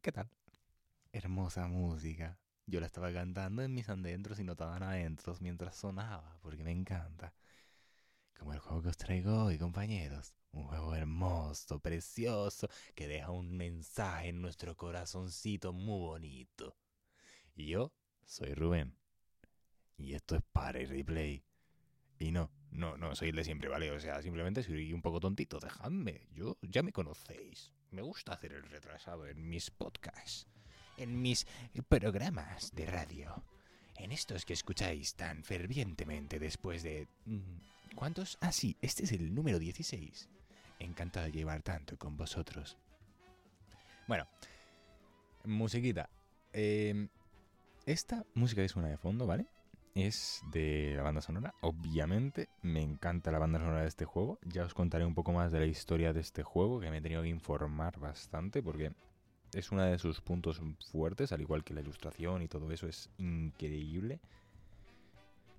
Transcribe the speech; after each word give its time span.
¿Qué 0.00 0.12
tal? 0.12 0.30
Hermosa 1.12 1.66
música. 1.66 2.38
Yo 2.66 2.80
la 2.80 2.86
estaba 2.86 3.12
cantando 3.12 3.62
en 3.62 3.74
mis 3.74 3.88
adentros 3.88 4.38
y 4.38 4.44
no 4.44 4.52
estaban 4.52 4.82
adentros 4.82 5.42
mientras 5.42 5.76
sonaba, 5.76 6.38
porque 6.42 6.64
me 6.64 6.72
encanta. 6.72 7.34
Como 8.38 8.54
el 8.54 8.60
juego 8.60 8.82
que 8.82 8.88
os 8.88 8.96
traigo 8.96 9.44
hoy, 9.44 9.58
compañeros. 9.58 10.32
Un 10.52 10.64
juego 10.64 10.94
hermoso, 10.94 11.80
precioso, 11.80 12.68
que 12.94 13.08
deja 13.08 13.30
un 13.30 13.56
mensaje 13.56 14.28
en 14.28 14.40
nuestro 14.40 14.74
corazoncito 14.74 15.72
muy 15.74 16.00
bonito. 16.00 16.76
Y 17.54 17.66
yo 17.66 17.92
soy 18.24 18.54
Rubén. 18.54 18.96
Y 19.98 20.14
esto 20.14 20.36
es 20.36 20.42
para 20.52 20.80
el 20.80 20.88
replay. 20.88 21.44
Y 22.18 22.32
no, 22.32 22.50
no, 22.70 22.96
no 22.96 23.14
soy 23.14 23.28
el 23.30 23.36
de 23.36 23.44
siempre, 23.44 23.68
¿vale? 23.68 23.90
O 23.90 24.00
sea, 24.00 24.22
simplemente 24.22 24.62
soy 24.62 24.94
un 24.94 25.02
poco 25.02 25.20
tontito. 25.20 25.60
Dejadme, 25.60 26.26
yo 26.32 26.56
ya 26.62 26.82
me 26.82 26.92
conocéis. 26.92 27.74
Me 27.92 28.02
gusta 28.02 28.32
hacer 28.32 28.52
el 28.52 28.62
retrasado 28.64 29.26
en 29.26 29.48
mis 29.48 29.70
podcasts, 29.70 30.46
en 30.96 31.20
mis 31.20 31.46
programas 31.88 32.72
de 32.74 32.86
radio, 32.86 33.42
en 33.96 34.12
estos 34.12 34.44
que 34.44 34.52
escucháis 34.52 35.14
tan 35.14 35.42
fervientemente 35.42 36.38
después 36.38 36.82
de... 36.82 37.08
mm, 37.26 37.96
¿Cuántos? 37.96 38.38
Ah, 38.40 38.52
sí, 38.52 38.76
este 38.80 39.04
es 39.04 39.12
el 39.12 39.34
número 39.34 39.58
16. 39.58 40.28
Encantado 40.78 41.26
de 41.26 41.32
llevar 41.32 41.62
tanto 41.62 41.98
con 41.98 42.16
vosotros. 42.16 42.76
Bueno, 44.06 44.28
musiquita. 45.44 46.08
Eh, 46.52 47.08
esta 47.86 48.24
música 48.34 48.62
que 48.62 48.68
suena 48.68 48.88
de 48.88 48.96
fondo, 48.96 49.26
¿vale? 49.26 49.46
Es 49.94 50.42
de 50.52 50.94
la 50.96 51.02
banda 51.02 51.20
sonora. 51.20 51.54
Obviamente, 51.62 52.48
me 52.62 52.80
encanta 52.80 53.32
la 53.32 53.40
banda 53.40 53.58
sonora 53.58 53.82
de 53.82 53.88
este 53.88 54.04
juego. 54.04 54.38
Ya 54.44 54.64
os 54.64 54.72
contaré 54.72 55.04
un 55.04 55.14
poco 55.14 55.32
más 55.32 55.50
de 55.50 55.58
la 55.58 55.66
historia 55.66 56.12
de 56.12 56.20
este 56.20 56.44
juego, 56.44 56.78
que 56.78 56.90
me 56.90 56.98
he 56.98 57.00
tenido 57.02 57.22
que 57.22 57.28
informar 57.28 57.98
bastante, 57.98 58.62
porque 58.62 58.92
es 59.52 59.72
uno 59.72 59.82
de 59.82 59.98
sus 59.98 60.20
puntos 60.20 60.60
fuertes, 60.90 61.32
al 61.32 61.40
igual 61.40 61.64
que 61.64 61.74
la 61.74 61.80
ilustración 61.80 62.42
y 62.42 62.48
todo 62.48 62.70
eso, 62.70 62.86
es 62.86 63.10
increíble. 63.18 64.20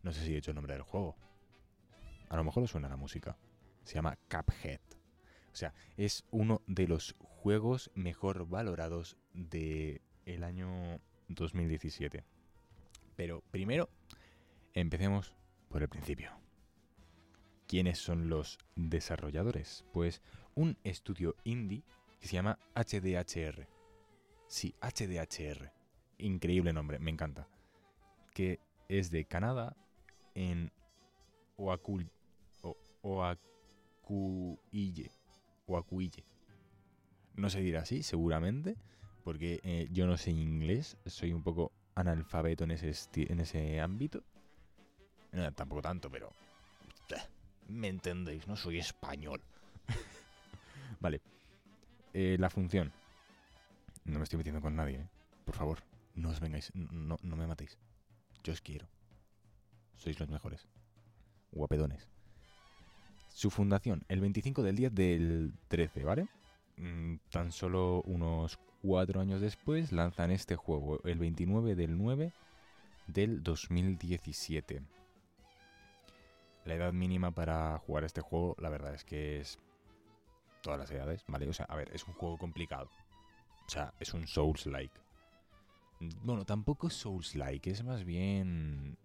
No 0.02 0.14
sé 0.14 0.22
si 0.24 0.31
he 0.31 0.36
dicho 0.36 0.52
el 0.52 0.56
nombre 0.56 0.74
del 0.74 0.84
juego. 0.84 1.16
A 2.30 2.38
lo 2.38 2.44
mejor 2.46 2.63
os 2.63 2.72
suena 2.72 2.88
la 2.88 2.96
música. 2.96 3.38
Se 3.84 3.96
llama 3.96 4.18
Cuphead. 4.30 4.80
O 5.52 5.56
sea, 5.56 5.74
es 5.98 6.24
uno 6.31 6.62
de 6.68 6.88
los 6.88 7.16
juegos 7.19 7.92
mejor 7.96 8.48
valorados 8.48 9.18
de 9.34 10.02
año 10.42 11.00
2017. 11.28 12.24
Pero 13.18 13.44
primero, 13.52 13.90
empecemos 14.74 15.34
por 15.70 15.82
el 15.82 15.90
principio. 15.90 16.32
¿Quiénes 17.68 18.00
son 18.00 18.30
los 18.30 18.59
desarrolladores? 18.76 19.86
Pues 19.94 20.22
un 20.56 20.78
estudio 20.84 21.36
indie 21.44 21.84
que 22.20 22.28
se 22.28 22.34
llama 22.34 22.59
HDHR. 22.76 23.68
Sí, 24.48 24.76
HDHR. 24.81 25.72
Increíble 26.18 26.74
nombre, 26.74 27.00
me 27.00 27.12
encanta. 27.12 27.48
Que 28.34 28.60
es 28.90 29.10
de 29.10 29.26
Canadá 29.26 29.76
en 30.36 30.72
Oakul, 31.58 32.12
o. 32.62 32.76
Oakuille. 35.68 36.26
No 37.36 37.50
se 37.50 37.62
dirá 37.62 37.81
así, 37.81 38.04
seguramente, 38.04 38.76
porque 39.24 39.62
eh, 39.64 39.88
yo 39.92 40.06
no 40.06 40.18
sé 40.18 40.31
inglés, 40.31 40.98
soy 41.06 41.31
un 41.34 41.44
poco 41.44 41.72
analfabeto 41.96 42.66
en 42.66 42.72
ese, 42.72 42.94
en 43.16 43.40
ese 43.40 43.80
ámbito. 43.80 44.24
No, 45.31 45.52
tampoco 45.53 45.81
tanto, 45.81 46.09
pero... 46.09 46.31
eh, 47.09 47.22
Me 47.68 47.88
entendéis, 47.88 48.47
no 48.47 48.56
soy 48.56 48.80
español. 48.80 49.42
vale. 51.00 51.22
Eh, 52.14 52.38
la 52.40 52.50
función. 52.50 52.92
No 54.06 54.18
me 54.18 54.24
estoy 54.24 54.38
metiendo 54.38 54.62
con 54.62 54.75
nadie, 54.75 54.97
¿eh? 54.97 55.08
Por 55.46 55.56
favor, 55.56 55.80
no 56.16 56.30
os 56.30 56.40
vengáis, 56.40 56.72
no, 56.74 57.18
no 57.22 57.36
me 57.36 57.47
matéis. 57.47 57.78
Yo 58.44 58.53
os 58.53 58.62
quiero. 58.62 58.88
Sois 59.97 60.19
los 60.19 60.30
mejores. 60.30 60.68
Guapedones. 61.52 62.08
Su 63.30 63.50
fundación, 63.50 64.03
el 64.09 64.19
25 64.19 64.63
del 64.63 64.75
10 64.75 64.94
del 64.94 65.53
13, 65.68 66.03
¿vale? 66.03 66.28
Mm, 66.78 67.16
tan 67.30 67.52
solo 67.52 68.02
unos 68.06 68.59
cuatro 68.81 69.22
años 69.22 69.42
después 69.42 69.92
lanzan 69.92 70.31
este 70.31 70.56
juego, 70.56 71.02
el 71.03 71.19
29 71.19 71.75
del 71.75 71.98
9 71.98 72.34
del 73.08 73.44
2017. 73.44 74.81
La 76.66 76.76
edad 76.76 76.94
mínima 76.94 77.32
para 77.32 77.78
jugar 77.80 78.04
este 78.04 78.22
juego, 78.22 78.56
la 78.60 78.70
verdad 78.70 78.94
es 78.94 79.04
que 79.04 79.40
es 79.40 79.60
todas 80.62 80.80
las 80.80 80.92
edades, 80.92 81.24
¿vale? 81.28 81.48
O 81.50 81.54
sea, 81.54 81.66
a 81.66 81.76
ver, 81.76 81.90
es 81.94 82.08
un 82.08 82.14
juego 82.14 82.38
complicado. 82.38 82.90
O 83.66 83.70
sea, 83.70 83.94
es 84.00 84.14
un 84.14 84.28
Souls-like. 84.28 85.00
Bueno, 86.24 86.46
tampoco 86.46 86.88
es 86.88 86.94
Souls-like, 86.94 87.70
es 87.70 87.84
más 87.84 88.04
bien 88.04 88.98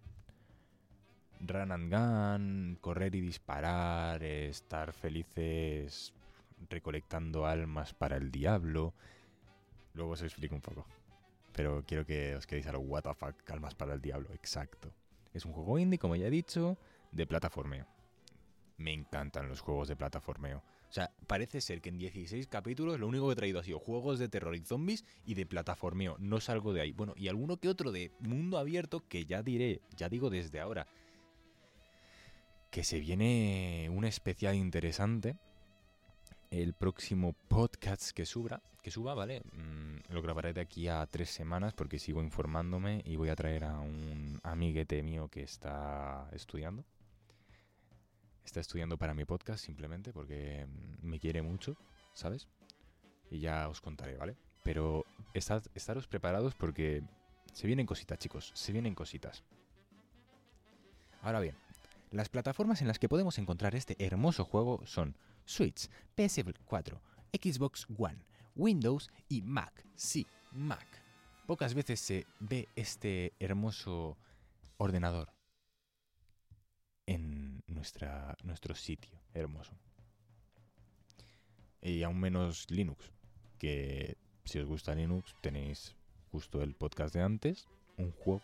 run 1.39 1.71
and 1.71 1.93
gun, 1.93 2.77
correr 2.81 3.15
y 3.15 3.21
disparar, 3.21 4.23
estar 4.23 4.93
felices 4.93 6.13
recolectando 6.69 7.45
almas 7.45 7.93
para 7.93 8.17
el 8.17 8.31
diablo. 8.31 8.93
Luego 9.93 10.11
os 10.11 10.21
explico 10.21 10.55
un 10.55 10.61
poco. 10.61 10.85
Pero 11.53 11.83
quiero 11.87 12.05
que 12.05 12.35
os 12.35 12.45
quedéis 12.45 12.67
a 12.67 12.71
lo 12.71 12.81
fuck, 12.81 13.49
almas 13.49 13.75
para 13.75 13.93
el 13.93 14.01
diablo, 14.01 14.29
exacto. 14.33 14.91
Es 15.33 15.45
un 15.45 15.53
juego 15.53 15.79
indie, 15.79 15.99
como 15.99 16.15
ya 16.15 16.27
he 16.27 16.31
dicho, 16.31 16.77
de 17.11 17.27
plataformeo. 17.27 17.87
Me 18.77 18.93
encantan 18.93 19.49
los 19.49 19.61
juegos 19.61 19.87
de 19.87 19.95
plataformeo. 19.95 20.63
O 20.89 20.93
sea, 20.93 21.11
parece 21.27 21.59
ser 21.61 21.81
que 21.81 21.89
en 21.89 21.97
16 21.97 22.47
capítulos 22.47 22.99
lo 22.99 23.07
único 23.07 23.27
que 23.27 23.33
he 23.33 23.35
traído 23.35 23.59
ha 23.59 23.63
sido 23.63 23.79
juegos 23.79 24.19
de 24.19 24.29
terror 24.29 24.55
y 24.55 24.61
zombies 24.61 25.03
y 25.25 25.33
de 25.33 25.45
plataformeo. 25.45 26.15
No 26.19 26.39
salgo 26.39 26.73
de 26.73 26.81
ahí. 26.81 26.91
Bueno, 26.93 27.13
y 27.17 27.27
alguno 27.27 27.57
que 27.57 27.67
otro 27.67 27.91
de 27.91 28.11
mundo 28.19 28.57
abierto 28.57 29.03
que 29.07 29.25
ya 29.25 29.41
diré, 29.41 29.81
ya 29.95 30.07
digo 30.07 30.29
desde 30.29 30.59
ahora, 30.59 30.87
que 32.71 32.83
se 32.83 32.99
viene 32.99 33.89
un 33.91 34.05
especial 34.05 34.55
interesante. 34.55 35.35
El 36.49 36.73
próximo 36.73 37.33
podcast 37.49 38.11
que 38.11 38.25
suba, 38.25 38.61
que 38.81 38.89
suba, 38.89 39.13
¿vale? 39.13 39.41
Mm, 39.51 40.13
lo 40.13 40.21
grabaré 40.21 40.53
de 40.53 40.61
aquí 40.61 40.87
a 40.87 41.05
tres 41.07 41.29
semanas 41.29 41.73
porque 41.73 41.99
sigo 41.99 42.23
informándome 42.23 43.01
y 43.03 43.17
voy 43.17 43.27
a 43.27 43.35
traer 43.35 43.65
a 43.65 43.79
un 43.79 44.39
amiguete 44.43 45.03
mío 45.03 45.27
que 45.27 45.43
está 45.43 46.29
estudiando. 46.31 46.85
Está 48.47 48.61
estudiando 48.61 48.97
para 48.97 49.13
mi 49.13 49.25
podcast 49.25 49.65
simplemente 49.65 50.13
porque 50.13 50.65
me 51.01 51.19
quiere 51.19 51.41
mucho, 51.41 51.75
¿sabes? 52.13 52.47
Y 53.29 53.39
ya 53.39 53.67
os 53.67 53.81
contaré, 53.81 54.15
¿vale? 54.15 54.37
Pero 54.63 55.03
estaros 55.33 56.07
preparados 56.07 56.55
porque 56.55 57.03
se 57.51 57.67
vienen 57.67 57.85
cositas, 57.85 58.17
chicos, 58.19 58.53
se 58.55 58.71
vienen 58.71 58.95
cositas. 58.95 59.43
Ahora 61.21 61.41
bien, 61.41 61.57
las 62.09 62.29
plataformas 62.29 62.79
en 62.81 62.87
las 62.87 62.99
que 62.99 63.09
podemos 63.09 63.37
encontrar 63.37 63.75
este 63.75 63.97
hermoso 63.99 64.45
juego 64.45 64.81
son 64.85 65.17
Switch, 65.43 65.89
PS4, 66.15 67.01
Xbox 67.33 67.85
One, 67.97 68.23
Windows 68.55 69.09
y 69.27 69.41
Mac. 69.41 69.85
Sí, 69.93 70.25
Mac. 70.53 70.87
pocas 71.47 71.73
veces 71.73 71.99
se 71.99 72.25
ve 72.39 72.69
este 72.77 73.33
hermoso 73.41 74.17
ordenador 74.77 75.33
en 75.33 75.36
nuestro 77.77 78.75
sitio 78.75 79.11
hermoso. 79.33 79.73
Y 81.81 82.03
aún 82.03 82.19
menos 82.19 82.69
Linux, 82.69 83.11
que 83.59 84.17
si 84.45 84.59
os 84.59 84.67
gusta 84.67 84.95
Linux 84.95 85.35
tenéis 85.41 85.95
justo 86.31 86.61
el 86.61 86.75
podcast 86.75 87.13
de 87.13 87.21
antes, 87.21 87.67
un 87.97 88.11
juego 88.11 88.43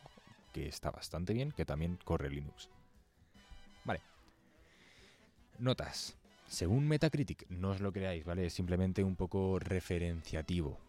que 0.53 0.68
está 0.68 0.91
bastante 0.91 1.33
bien, 1.33 1.51
que 1.51 1.65
también 1.65 1.97
corre 2.03 2.30
Linux. 2.30 2.69
Vale. 3.85 4.01
Notas. 5.59 6.18
Según 6.47 6.88
Metacritic, 6.88 7.50
no 7.50 7.71
os 7.71 7.81
lo 7.81 7.91
creáis, 7.91 8.25
¿vale? 8.25 8.45
Es 8.45 8.53
simplemente 8.53 9.03
un 9.03 9.15
poco 9.15 9.57
referenciativo. 9.59 10.80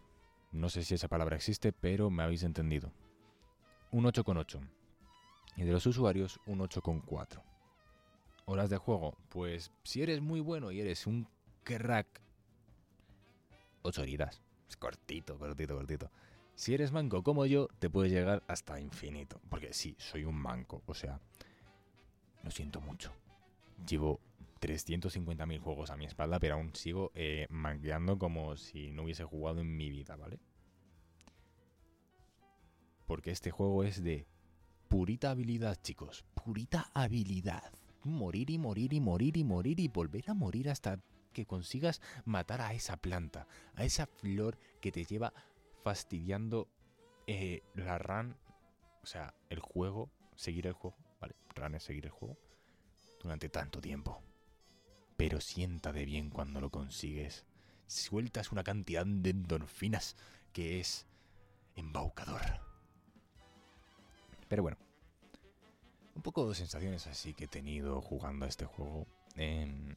No 0.53 0.69
sé 0.69 0.85
si 0.85 0.95
esa 0.95 1.09
palabra 1.09 1.37
existe, 1.37 1.73
pero 1.73 2.11
me 2.11 2.23
habéis 2.23 2.43
entendido. 2.43 2.93
Un 3.91 4.05
8,8. 4.05 4.61
Y 5.57 5.63
de 5.63 5.73
los 5.73 5.87
usuarios, 5.87 6.39
un 6.47 6.59
8,4. 6.59 7.43
Horas 8.47 8.71
de 8.71 8.77
juego, 8.77 9.17
pues 9.31 9.73
si 9.85 10.03
eres 10.03 10.21
muy 10.21 10.41
bueno 10.41 10.71
y 10.71 10.81
eres 10.81 11.07
un 11.07 11.27
crack, 11.63 12.21
8 13.83 14.03
horitas. 14.03 14.43
Cortito, 14.79 15.39
cortito, 15.39 15.77
cortito. 15.77 16.11
Si 16.55 16.75
eres 16.75 16.93
manco 16.93 17.23
como 17.23 17.47
yo, 17.47 17.69
te 17.79 17.91
puedes 17.91 18.13
llegar 18.13 18.43
hasta 18.47 18.81
infinito. 18.81 19.41
Porque 19.49 19.73
sí, 19.73 19.95
soy 19.99 20.25
un 20.25 20.37
manco. 20.37 20.83
O 20.87 20.95
sea, 20.95 21.21
lo 22.43 22.51
siento 22.51 22.81
mucho. 22.81 23.13
Llevo 23.87 24.21
350.000 24.61 25.61
juegos 25.61 25.91
a 25.91 25.97
mi 25.97 26.07
espalda, 26.07 26.39
pero 26.39 26.55
aún 26.55 26.75
sigo 26.75 27.13
eh, 27.15 27.47
manqueando 27.51 28.19
como 28.19 28.57
si 28.57 28.91
no 28.91 29.05
hubiese 29.05 29.25
jugado 29.25 29.61
en 29.61 29.77
mi 29.77 29.91
vida, 29.91 30.17
¿vale? 30.17 30.39
Porque 33.07 33.31
este 33.31 33.51
juego 33.51 33.85
es 33.85 34.03
de 34.03 34.27
purita 34.89 35.31
habilidad, 35.31 35.77
chicos. 35.83 36.25
Purita 36.35 36.91
habilidad. 36.95 37.73
Morir 38.05 38.51
y 38.51 38.59
morir 38.59 38.93
y 38.93 39.01
morir 39.01 39.37
y 39.37 39.45
morir 39.45 39.81
y 39.81 39.89
volver 39.89 40.31
a 40.31 40.35
morir 40.35 40.71
hasta 40.71 41.01
que 41.33 41.47
consigas 41.47 42.01
matar 42.25 42.61
a 42.61 42.73
esa 42.73 42.97
planta, 42.97 43.47
a 43.75 43.85
esa 43.85 44.07
flor 44.07 44.59
que 44.81 44.93
te 44.93 45.05
lleva 45.05 45.33
fastidiando 45.83 46.69
eh, 47.27 47.63
la 47.75 47.99
run, 47.99 48.37
o 49.03 49.07
sea, 49.07 49.35
el 49.51 49.61
juego, 49.61 50.11
seguir 50.37 50.67
el 50.67 50.73
juego, 50.73 50.97
¿vale? 51.21 51.35
Run 51.55 51.75
es 51.75 51.83
seguir 51.83 52.07
el 52.07 52.11
juego 52.11 52.39
durante 53.21 53.49
tanto 53.49 53.81
tiempo. 53.81 54.23
Pero 55.17 55.41
sienta 55.41 55.93
de 55.93 56.05
bien 56.05 56.31
cuando 56.31 56.61
lo 56.61 56.71
consigues. 56.71 57.45
Sueltas 57.87 58.53
una 58.53 58.65
cantidad 58.65 59.07
de 59.07 59.31
endorfinas 59.31 60.17
que 60.53 60.81
es 60.81 61.07
embaucador. 61.77 62.43
Pero 64.49 64.63
bueno, 64.63 64.77
un 66.15 66.23
poco 66.23 66.49
de 66.49 66.55
sensaciones 66.55 67.07
así 67.07 67.35
que 67.35 67.45
he 67.45 67.49
tenido 67.49 68.01
jugando 68.01 68.47
a 68.47 68.49
este 68.49 68.65
juego. 68.65 69.07
Em, 69.37 69.95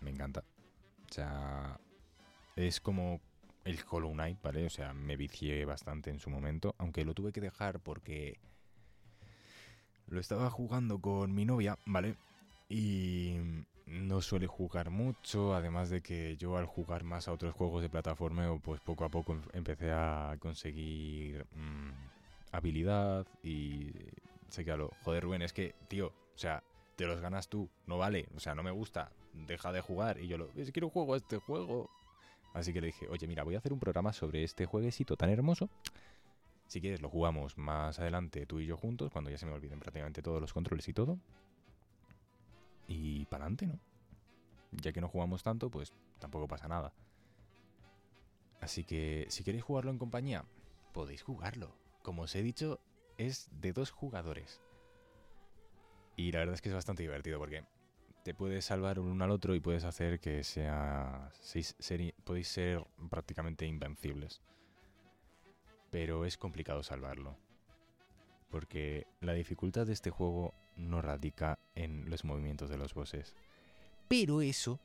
me 0.00 0.10
encanta. 0.10 0.44
O 1.10 1.12
sea, 1.12 1.78
es 2.56 2.80
como 2.80 3.20
el 3.64 3.78
Hollow 3.88 4.12
Knight, 4.12 4.40
¿vale? 4.42 4.66
O 4.66 4.70
sea, 4.70 4.92
me 4.94 5.16
vicié 5.16 5.64
bastante 5.64 6.10
en 6.10 6.18
su 6.18 6.30
momento, 6.30 6.74
aunque 6.78 7.04
lo 7.04 7.14
tuve 7.14 7.32
que 7.32 7.40
dejar 7.40 7.80
porque 7.80 8.38
lo 10.06 10.20
estaba 10.20 10.50
jugando 10.50 10.98
con 11.00 11.34
mi 11.34 11.44
novia, 11.44 11.78
¿vale? 11.86 12.16
Y 12.68 13.36
no 13.86 14.20
suele 14.22 14.46
jugar 14.46 14.90
mucho, 14.90 15.54
además 15.54 15.90
de 15.90 16.00
que 16.02 16.36
yo 16.36 16.56
al 16.56 16.66
jugar 16.66 17.04
más 17.04 17.28
a 17.28 17.32
otros 17.32 17.54
juegos 17.54 17.82
de 17.82 17.88
plataforma, 17.88 18.58
pues 18.62 18.80
poco 18.80 19.04
a 19.04 19.08
poco 19.08 19.34
em- 19.34 19.42
empecé 19.52 19.92
a 19.92 20.36
conseguir 20.38 21.44
mm, 21.54 21.90
habilidad 22.52 23.26
y 23.42 23.92
sé 24.52 24.64
que 24.64 24.70
a 24.70 24.76
lo, 24.76 24.90
joder 25.02 25.24
Rubén, 25.24 25.42
es 25.42 25.52
que, 25.52 25.74
tío, 25.88 26.08
o 26.08 26.38
sea, 26.38 26.62
te 26.96 27.06
los 27.06 27.20
ganas 27.20 27.48
tú, 27.48 27.70
no 27.86 27.98
vale, 27.98 28.28
o 28.36 28.40
sea, 28.40 28.54
no 28.54 28.62
me 28.62 28.70
gusta, 28.70 29.10
deja 29.32 29.72
de 29.72 29.80
jugar 29.80 30.20
y 30.20 30.28
yo 30.28 30.36
lo, 30.36 30.50
es 30.56 30.70
que 30.72 30.80
juego 30.80 31.16
este 31.16 31.38
juego. 31.38 31.90
Así 32.52 32.74
que 32.74 32.82
le 32.82 32.88
dije, 32.88 33.08
oye, 33.08 33.26
mira, 33.26 33.44
voy 33.44 33.54
a 33.54 33.58
hacer 33.58 33.72
un 33.72 33.80
programa 33.80 34.12
sobre 34.12 34.44
este 34.44 34.66
jueguecito 34.66 35.16
tan 35.16 35.30
hermoso. 35.30 35.70
Si 36.66 36.82
quieres, 36.82 37.00
lo 37.00 37.08
jugamos 37.08 37.56
más 37.56 37.98
adelante 37.98 38.44
tú 38.44 38.60
y 38.60 38.66
yo 38.66 38.76
juntos, 38.76 39.10
cuando 39.10 39.30
ya 39.30 39.38
se 39.38 39.46
me 39.46 39.52
olviden 39.52 39.80
prácticamente 39.80 40.20
todos 40.20 40.38
los 40.38 40.52
controles 40.52 40.86
y 40.86 40.92
todo. 40.92 41.18
Y 42.88 43.24
para 43.26 43.44
adelante, 43.44 43.66
¿no? 43.66 43.78
Ya 44.72 44.92
que 44.92 45.00
no 45.00 45.08
jugamos 45.08 45.42
tanto, 45.42 45.70
pues 45.70 45.94
tampoco 46.18 46.46
pasa 46.46 46.68
nada. 46.68 46.92
Así 48.60 48.84
que 48.84 49.26
si 49.30 49.44
queréis 49.44 49.64
jugarlo 49.64 49.90
en 49.90 49.98
compañía, 49.98 50.44
podéis 50.92 51.22
jugarlo. 51.22 51.74
Como 52.02 52.22
os 52.22 52.34
he 52.34 52.42
dicho, 52.42 52.80
es 53.26 53.48
de 53.60 53.72
dos 53.72 53.90
jugadores. 53.90 54.60
Y 56.16 56.32
la 56.32 56.40
verdad 56.40 56.54
es 56.54 56.62
que 56.62 56.68
es 56.68 56.74
bastante 56.74 57.02
divertido 57.02 57.38
porque 57.38 57.64
te 58.22 58.34
puedes 58.34 58.64
salvar 58.64 58.98
uno 58.98 59.24
al 59.24 59.30
otro 59.30 59.54
y 59.54 59.60
puedes 59.60 59.84
hacer 59.84 60.20
que 60.20 60.44
sea. 60.44 61.30
seis- 61.40 61.76
podéis 62.24 62.48
ser 62.48 62.84
prácticamente 63.10 63.66
invencibles. 63.66 64.40
Pero 65.90 66.24
es 66.24 66.36
complicado 66.38 66.82
salvarlo. 66.82 67.36
Porque 68.50 69.06
la 69.20 69.32
dificultad 69.32 69.86
de 69.86 69.92
este 69.94 70.10
juego 70.10 70.54
no 70.76 71.02
radica 71.02 71.58
en 71.74 72.08
los 72.10 72.24
movimientos 72.24 72.68
de 72.70 72.78
los 72.78 72.94
bosses. 72.94 73.34
Pero 74.08 74.42
eso 74.42 74.80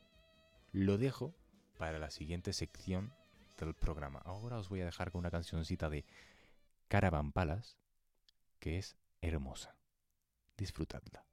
lo 0.71 0.97
dejo 0.97 1.33
para 1.77 1.99
la 1.99 2.09
siguiente 2.09 2.53
sección 2.53 3.13
del 3.59 3.73
programa. 3.73 4.19
Ahora 4.25 4.57
os 4.57 4.69
voy 4.69 4.81
a 4.81 4.85
dejar 4.85 5.11
con 5.11 5.19
una 5.19 5.31
cancioncita 5.31 5.89
de 5.89 6.05
Caravan 6.87 7.31
Palace 7.31 7.75
que 8.59 8.77
es 8.77 8.97
hermosa. 9.21 9.77
Disfrutadla. 10.57 11.25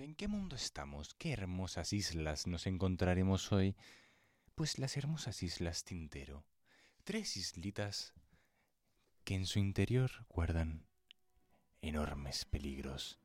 ¿En 0.00 0.16
qué 0.16 0.26
mundo 0.26 0.56
estamos? 0.56 1.14
¿Qué 1.14 1.32
hermosas 1.32 1.92
islas 1.92 2.48
nos 2.48 2.66
encontraremos 2.66 3.52
hoy? 3.52 3.76
Pues 4.56 4.80
las 4.80 4.96
hermosas 4.96 5.44
islas 5.44 5.84
Tintero. 5.84 6.44
Tres 7.04 7.36
islitas 7.36 8.12
que 9.22 9.36
en 9.36 9.46
su 9.46 9.60
interior 9.60 10.10
guardan 10.28 10.86
enormes 11.82 12.44
peligros. 12.46 13.20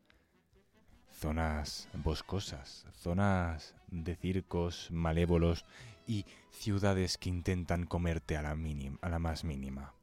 Zonas 1.11 1.89
boscosas, 1.93 2.85
zonas 2.93 3.73
de 3.87 4.15
circos 4.15 4.91
malévolos 4.91 5.65
y 6.05 6.25
ciudades 6.51 7.17
que 7.17 7.29
intentan 7.29 7.87
comerte 7.87 8.37
a 8.37 8.43
la, 8.43 8.55
mínima, 8.55 8.99
a 9.01 9.09
la 9.09 9.17
más 9.17 9.43
mínima. 9.43 9.95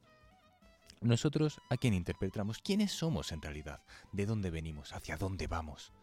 Nosotros, 0.99 1.61
¿a 1.69 1.77
quién 1.77 1.93
interpretamos? 1.93 2.59
¿Quiénes 2.59 2.91
somos 2.91 3.31
en 3.31 3.41
realidad? 3.41 3.81
¿De 4.11 4.25
dónde 4.25 4.51
venimos? 4.51 4.91
¿Hacia 4.91 5.15
dónde 5.15 5.47
vamos? 5.47 5.93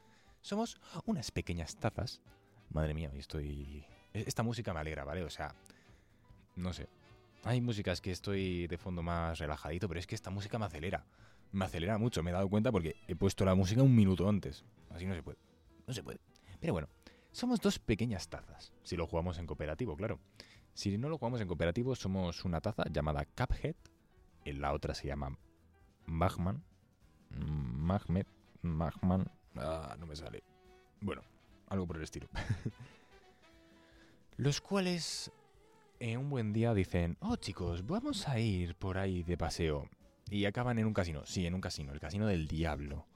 Somos 0.41 0.81
unas 1.05 1.31
pequeñas 1.31 1.77
tazas. 1.77 2.21
Madre 2.71 2.95
mía, 2.95 3.11
estoy... 3.15 3.85
e-, 4.15 4.25
Esta 4.27 4.43
música 4.43 4.73
me 4.73 4.81
alegra, 4.81 5.05
¿vale? 5.05 5.23
O 5.23 5.31
sea, 5.31 5.55
no 6.57 6.73
sé. 6.73 6.89
Hay 7.45 7.61
músicas 7.61 8.01
que 8.01 8.11
estoy 8.11 8.67
de 8.67 8.79
fondo 8.79 9.03
más 9.03 9.39
relajadito, 9.39 9.89
pero 9.89 10.01
es 10.01 10.07
que 10.07 10.15
esta 10.15 10.31
música 10.31 10.59
me 10.59 10.67
acelera. 10.67 11.05
Me 11.53 11.65
acelera 11.65 11.99
mucho, 11.99 12.23
me 12.23 12.31
he 12.31 12.35
dado 12.35 12.49
cuenta 12.49 12.71
porque 12.71 12.97
he 13.09 13.17
puesto 13.17 13.45
la 13.45 13.55
música 13.55 13.83
un 13.83 13.95
minuto 13.95 14.29
antes. 14.29 14.65
Así 14.91 15.07
no 15.07 15.15
se 15.15 15.23
puede. 15.23 15.39
No 15.87 15.95
se 15.95 16.03
puede. 16.03 16.21
Pero 16.61 16.75
bueno, 16.75 16.89
somos 17.33 17.61
dos 17.61 17.79
pequeñas 17.79 18.29
tazas. 18.29 18.73
Si 18.83 18.97
lo 18.97 19.07
jugamos 19.07 19.39
en 19.39 19.47
cooperativo, 19.47 19.97
claro. 19.97 20.21
Si 20.75 20.97
no 20.97 21.09
lo 21.09 21.19
jugamos 21.19 21.41
en 21.41 21.49
cooperativo, 21.49 21.97
somos 21.97 22.45
una 22.45 22.61
taza 22.61 22.85
llamada 22.91 23.25
Cuphead. 23.25 23.75
En 24.45 24.61
la 24.61 24.73
otra 24.73 24.95
se 24.95 25.09
llama 25.09 25.37
Magman. 26.07 26.63
Magmet. 27.31 28.29
Magman. 28.63 29.31
Ah, 29.57 29.97
no 29.99 30.07
me 30.07 30.17
sale. 30.17 30.43
Bueno, 31.01 31.23
algo 31.69 31.87
por 31.87 31.97
el 31.97 32.03
estilo. 32.03 32.29
Los 34.37 34.61
cuales 34.61 35.31
eh, 35.99 36.17
un 36.17 36.31
buen 36.31 36.53
día 36.53 36.73
dicen, 36.73 37.17
oh 37.21 37.37
chicos, 37.37 37.87
vamos 37.87 38.29
a 38.29 38.39
ir 38.39 38.75
por 38.75 38.99
ahí 38.99 39.23
de 39.23 39.37
paseo. 39.37 39.89
Y 40.31 40.45
acaban 40.45 40.79
en 40.79 40.87
un 40.87 40.95
casino. 40.95 41.23
Sí, 41.27 41.47
en 41.47 41.55
un 41.55 41.61
casino, 41.61 41.93
el 41.93 42.01
casino 42.01 42.27
del 42.27 42.47
diablo. 42.47 43.07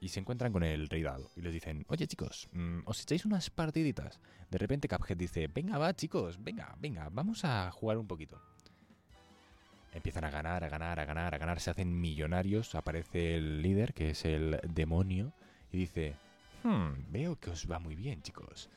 Y 0.00 0.08
se 0.08 0.20
encuentran 0.20 0.52
con 0.52 0.62
el 0.62 0.88
rey 0.88 1.02
dado. 1.02 1.30
Y 1.36 1.40
les 1.40 1.52
dicen, 1.52 1.84
oye 1.88 2.06
chicos, 2.06 2.48
mm, 2.52 2.80
¿os 2.86 3.02
echáis 3.02 3.26
unas 3.26 3.50
partiditas? 3.50 4.20
De 4.50 4.58
repente 4.58 4.88
Cuphead 4.88 5.16
dice, 5.16 5.48
venga 5.48 5.78
va 5.78 5.94
chicos, 5.94 6.42
venga, 6.42 6.74
venga, 6.78 7.08
vamos 7.10 7.44
a 7.44 7.70
jugar 7.70 7.98
un 7.98 8.06
poquito. 8.06 8.40
Empiezan 9.96 10.24
a 10.24 10.30
ganar, 10.30 10.62
a 10.62 10.68
ganar, 10.68 11.00
a 11.00 11.06
ganar, 11.06 11.34
a 11.34 11.38
ganar, 11.38 11.58
se 11.58 11.70
hacen 11.70 11.98
millonarios. 11.98 12.74
Aparece 12.74 13.36
el 13.36 13.62
líder, 13.62 13.94
que 13.94 14.10
es 14.10 14.26
el 14.26 14.60
demonio, 14.68 15.32
y 15.72 15.78
dice, 15.78 16.16
hmm, 16.64 17.10
veo 17.10 17.36
que 17.36 17.48
os 17.48 17.66
va 17.70 17.78
muy 17.78 17.94
bien 17.94 18.20
chicos. 18.20 18.68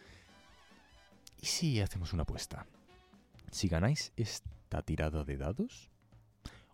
¿Y 1.42 1.46
si 1.46 1.82
hacemos 1.82 2.14
una 2.14 2.24
apuesta? 2.24 2.66
Si 3.52 3.68
ganáis 3.68 4.14
esta 4.16 4.82
tirada 4.82 5.26
de 5.26 5.36
dados, 5.36 5.90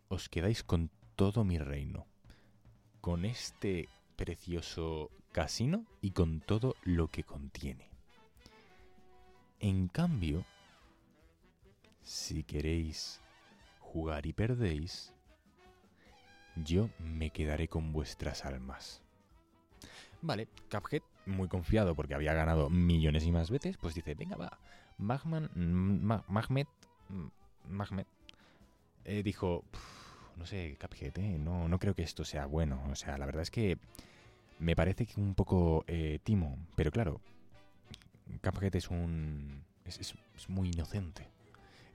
os 0.09 0.29
quedáis 0.29 0.63
con 0.63 0.91
todo 1.15 1.43
mi 1.43 1.57
reino. 1.57 2.05
Con 3.01 3.25
este 3.25 3.89
precioso 4.15 5.09
casino 5.31 5.87
y 6.01 6.11
con 6.11 6.39
todo 6.39 6.75
lo 6.83 7.07
que 7.07 7.23
contiene. 7.23 7.89
En 9.59 9.87
cambio, 9.87 10.45
si 12.03 12.43
queréis 12.43 13.21
jugar 13.95 14.25
y 14.25 14.33
perdéis, 14.33 15.13
yo 16.57 16.89
me 16.99 17.29
quedaré 17.29 17.69
con 17.69 17.93
vuestras 17.93 18.43
almas. 18.43 19.01
Vale, 20.21 20.49
Cuphead, 20.69 21.01
muy 21.25 21.47
confiado 21.47 21.95
porque 21.95 22.13
había 22.13 22.33
ganado 22.33 22.69
millones 22.69 23.23
y 23.23 23.31
más 23.31 23.49
veces, 23.49 23.77
pues 23.77 23.95
dice, 23.95 24.13
venga 24.13 24.35
va, 24.35 24.59
Magman, 24.97 25.49
Ma- 25.55 26.25
Magmet, 26.27 26.67
Magmet, 27.69 28.05
eh, 29.05 29.23
dijo, 29.23 29.63
"Puf, 29.71 30.35
no 30.35 30.45
sé, 30.45 30.77
Cuphead, 30.77 31.17
eh, 31.19 31.37
no, 31.39 31.69
no 31.69 31.79
creo 31.79 31.93
que 31.95 32.03
esto 32.03 32.25
sea 32.25 32.47
bueno. 32.47 32.83
O 32.91 32.95
sea, 32.95 33.17
la 33.17 33.25
verdad 33.25 33.43
es 33.43 33.51
que 33.51 33.77
me 34.59 34.75
parece 34.75 35.05
que 35.05 35.21
un 35.21 35.35
poco 35.35 35.85
eh, 35.87 36.19
timo, 36.21 36.57
pero 36.75 36.91
claro, 36.91 37.21
Cuphead 38.43 38.75
es 38.75 38.89
un... 38.89 39.63
Es, 39.85 39.99
es- 39.99 40.15
es 40.35 40.49
muy 40.49 40.69
inocente. 40.71 41.29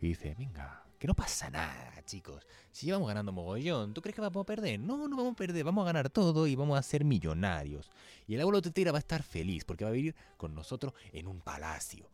Y 0.00 0.08
dice, 0.08 0.34
venga, 0.38 0.82
que 1.00 1.06
no 1.06 1.14
pasa 1.14 1.48
nada, 1.48 2.02
chicos. 2.04 2.46
Si 2.70 2.84
llevamos 2.84 3.08
ganando 3.08 3.32
mogollón, 3.32 3.94
¿tú 3.94 4.02
crees 4.02 4.14
que 4.14 4.20
vamos 4.20 4.42
a 4.42 4.44
perder? 4.44 4.78
No, 4.78 5.08
no 5.08 5.16
vamos 5.16 5.32
a 5.32 5.36
perder, 5.36 5.64
vamos 5.64 5.82
a 5.82 5.86
ganar 5.86 6.10
todo 6.10 6.46
y 6.46 6.54
vamos 6.54 6.78
a 6.78 6.82
ser 6.82 7.06
millonarios. 7.06 7.90
Y 8.28 8.34
el 8.34 8.42
abuelo 8.42 8.60
Tira 8.60 8.92
va 8.92 8.98
a 8.98 9.00
estar 9.00 9.22
feliz 9.22 9.64
porque 9.64 9.84
va 9.84 9.90
a 9.90 9.94
vivir 9.94 10.14
con 10.36 10.54
nosotros 10.54 10.92
en 11.14 11.26
un 11.26 11.40
palacio. 11.40 12.10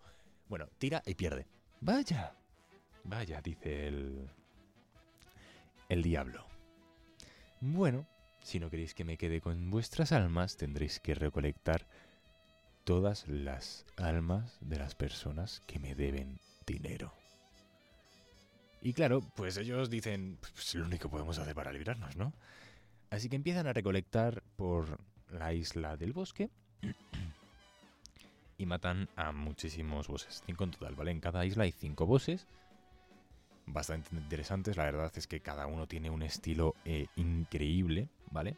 Bueno, 0.49 0.69
tira 0.79 1.03
y 1.05 1.17
pierde. 1.17 1.49
Vaya, 1.81 2.37
vaya, 3.03 3.43
dice 3.43 3.89
el... 3.89 4.31
El 5.89 6.03
diablo. 6.05 6.47
Bueno, 7.61 8.07
si 8.41 8.61
no 8.61 8.71
queréis 8.71 8.95
que 8.95 9.05
me 9.05 9.19
quede 9.19 9.41
con 9.41 9.69
vuestras 9.69 10.13
almas, 10.13 10.57
tendréis 10.57 11.01
que 11.01 11.17
recolectar 11.17 11.89
todas 12.85 13.27
las 13.27 13.85
almas 13.97 14.59
de 14.61 14.79
las 14.79 14.95
personas 14.95 15.61
que 15.67 15.81
me 15.81 15.97
deben 15.97 16.39
dinero. 16.67 17.13
Y 18.87 18.93
claro, 18.93 19.21
pues 19.35 19.57
ellos 19.57 19.91
dicen, 19.91 20.39
pues 20.41 20.69
es 20.69 20.75
lo 20.77 20.87
único 20.87 21.09
que 21.09 21.09
podemos 21.09 21.37
hacer 21.41 21.57
para 21.57 21.73
librarnos, 21.73 22.15
¿no? 22.15 22.33
Así 23.11 23.29
que 23.29 23.35
empiezan 23.35 23.67
a 23.67 23.73
recolectar 23.73 24.45
por 24.55 25.01
la 25.29 25.53
isla 25.53 25.97
del 25.97 26.13
bosque 26.13 26.51
y 28.57 28.65
matan 28.65 29.09
a 29.17 29.33
muchísimos 29.33 30.07
bosses. 30.07 30.45
Cinco 30.47 30.63
en 30.63 30.71
total, 30.71 30.95
¿vale? 30.95 31.11
En 31.11 31.19
cada 31.19 31.45
isla 31.45 31.65
hay 31.65 31.73
cinco 31.73 32.07
bosses. 32.07 32.47
Bastante 33.67 34.15
interesantes, 34.15 34.77
la 34.77 34.85
verdad 34.85 35.13
es 35.17 35.27
que 35.27 35.41
cada 35.41 35.67
uno 35.67 35.89
tiene 35.89 36.09
un 36.09 36.23
estilo 36.23 36.77
eh, 36.85 37.09
increíble, 37.17 38.09
¿vale? 38.31 38.57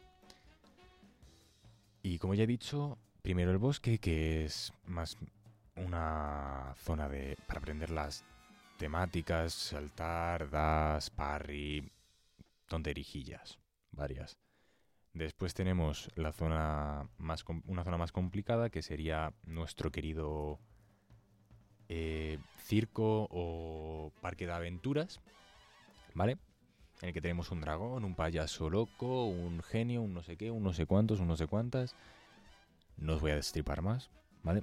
Y 2.03 2.19
como 2.19 2.35
ya 2.35 2.43
he 2.43 2.47
dicho, 2.47 2.99
primero 3.23 3.49
el 3.49 3.57
bosque, 3.57 3.97
que 3.97 4.45
es 4.45 4.73
más 4.85 5.17
una 5.75 6.75
zona 6.77 7.09
de 7.09 7.35
para 7.47 7.61
aprender 7.61 7.89
las 7.89 8.23
temáticas, 8.79 9.53
saltar, 9.53 10.49
das, 10.49 11.09
parry, 11.09 11.91
tonterijillas, 12.67 13.59
varias. 13.91 14.37
Después 15.13 15.53
tenemos 15.53 16.09
la 16.15 16.31
zona 16.31 17.09
más 17.17 17.43
una 17.65 17.83
zona 17.83 17.97
más 17.97 18.13
complicada 18.13 18.69
que 18.69 18.81
sería 18.81 19.33
nuestro 19.43 19.91
querido 19.91 20.59
eh, 21.89 22.39
circo 22.57 23.27
o 23.29 24.13
parque 24.21 24.45
de 24.45 24.53
aventuras, 24.53 25.19
¿vale? 26.13 26.37
En 27.01 27.09
el 27.09 27.13
que 27.13 27.21
tenemos 27.21 27.51
un 27.51 27.59
dragón, 27.59 28.05
un 28.05 28.15
payaso 28.15 28.69
loco, 28.69 29.25
un 29.25 29.61
genio, 29.61 30.01
un 30.01 30.13
no 30.13 30.23
sé 30.23 30.37
qué, 30.37 30.51
un 30.51 30.63
no 30.63 30.71
sé 30.71 30.85
cuántos, 30.85 31.19
un 31.19 31.27
no 31.27 31.35
sé 31.35 31.47
cuántas. 31.47 31.95
No 32.95 33.15
os 33.15 33.21
voy 33.21 33.31
a 33.31 33.35
destripar 33.35 33.81
más, 33.81 34.09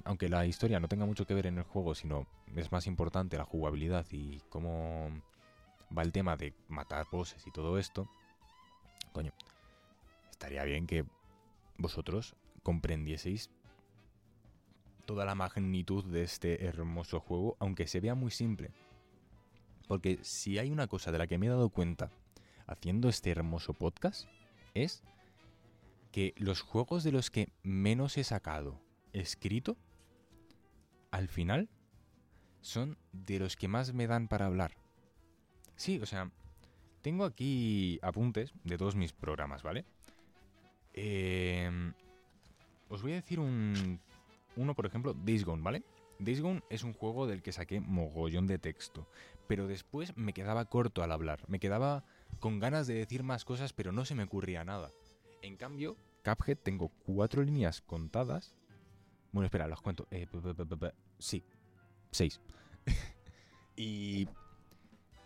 Aunque 0.05 0.27
la 0.27 0.45
historia 0.45 0.79
no 0.79 0.87
tenga 0.87 1.05
mucho 1.05 1.25
que 1.25 1.33
ver 1.33 1.45
en 1.45 1.59
el 1.59 1.63
juego, 1.63 1.95
sino 1.95 2.27
es 2.55 2.71
más 2.71 2.87
importante 2.87 3.37
la 3.37 3.45
jugabilidad 3.45 4.05
y 4.11 4.41
cómo 4.49 5.09
va 5.95 6.01
el 6.01 6.11
tema 6.11 6.35
de 6.35 6.53
matar 6.67 7.05
bosses 7.11 7.45
y 7.45 7.51
todo 7.51 7.77
esto. 7.77 8.09
Coño, 9.13 9.31
estaría 10.31 10.63
bien 10.63 10.87
que 10.87 11.05
vosotros 11.77 12.35
comprendieseis 12.63 13.49
toda 15.05 15.25
la 15.25 15.35
magnitud 15.35 16.03
de 16.05 16.23
este 16.23 16.65
hermoso 16.65 17.19
juego, 17.19 17.55
aunque 17.59 17.87
se 17.87 18.01
vea 18.01 18.15
muy 18.15 18.31
simple. 18.31 18.71
Porque 19.87 20.19
si 20.21 20.59
hay 20.59 20.69
una 20.69 20.87
cosa 20.87 21.11
de 21.11 21.17
la 21.17 21.27
que 21.27 21.37
me 21.37 21.45
he 21.45 21.49
dado 21.49 21.69
cuenta 21.69 22.11
haciendo 22.65 23.07
este 23.07 23.31
hermoso 23.31 23.73
podcast, 23.73 24.27
es 24.73 25.01
que 26.11 26.33
los 26.37 26.61
juegos 26.61 27.03
de 27.03 27.13
los 27.13 27.31
que 27.31 27.49
menos 27.63 28.17
he 28.17 28.23
sacado 28.25 28.81
escrito, 29.13 29.77
al 31.11 31.27
final, 31.27 31.69
son 32.61 32.97
de 33.11 33.39
los 33.39 33.55
que 33.55 33.67
más 33.67 33.93
me 33.93 34.07
dan 34.07 34.27
para 34.27 34.45
hablar. 34.45 34.75
Sí, 35.75 35.99
o 35.99 36.05
sea, 36.05 36.31
tengo 37.01 37.23
aquí 37.23 37.99
apuntes 38.01 38.53
de 38.63 38.77
todos 38.77 38.95
mis 38.95 39.13
programas, 39.13 39.63
¿vale? 39.63 39.85
Eh, 40.93 41.69
os 42.89 43.01
voy 43.01 43.13
a 43.13 43.15
decir 43.15 43.39
un, 43.39 43.99
uno, 44.55 44.73
por 44.73 44.85
ejemplo, 44.85 45.13
Days 45.13 45.45
Gone, 45.45 45.61
¿vale? 45.61 45.83
Days 46.19 46.41
Gone 46.41 46.63
es 46.69 46.83
un 46.83 46.93
juego 46.93 47.27
del 47.27 47.43
que 47.43 47.51
saqué 47.51 47.79
mogollón 47.79 48.47
de 48.47 48.57
texto, 48.57 49.07
pero 49.47 49.67
después 49.67 50.17
me 50.17 50.33
quedaba 50.33 50.65
corto 50.65 51.03
al 51.03 51.11
hablar, 51.11 51.43
me 51.47 51.59
quedaba 51.59 52.03
con 52.39 52.59
ganas 52.59 52.87
de 52.87 52.95
decir 52.95 53.23
más 53.23 53.45
cosas, 53.45 53.73
pero 53.73 53.91
no 53.91 54.03
se 54.03 54.15
me 54.15 54.23
ocurría 54.23 54.63
nada. 54.63 54.91
En 55.41 55.55
cambio, 55.55 55.95
Cuphead 56.23 56.57
tengo 56.57 56.89
cuatro 57.05 57.43
líneas 57.43 57.81
contadas. 57.81 58.56
Bueno, 59.37 59.45
espera, 59.45 59.67
las 59.67 59.81
cuento. 59.81 60.07
Eh, 60.09 60.25
sí, 61.19 61.43
seis. 62.09 62.41
y, 63.77 64.27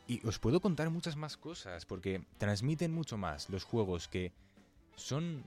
y 0.06 0.28
os 0.28 0.38
puedo 0.38 0.60
contar 0.60 0.90
muchas 0.90 1.16
más 1.16 1.38
cosas, 1.38 1.86
porque 1.86 2.22
transmiten 2.38 2.92
mucho 2.92 3.18
más 3.18 3.50
los 3.50 3.64
juegos 3.64 4.10
que 4.10 4.34
son 4.98 5.46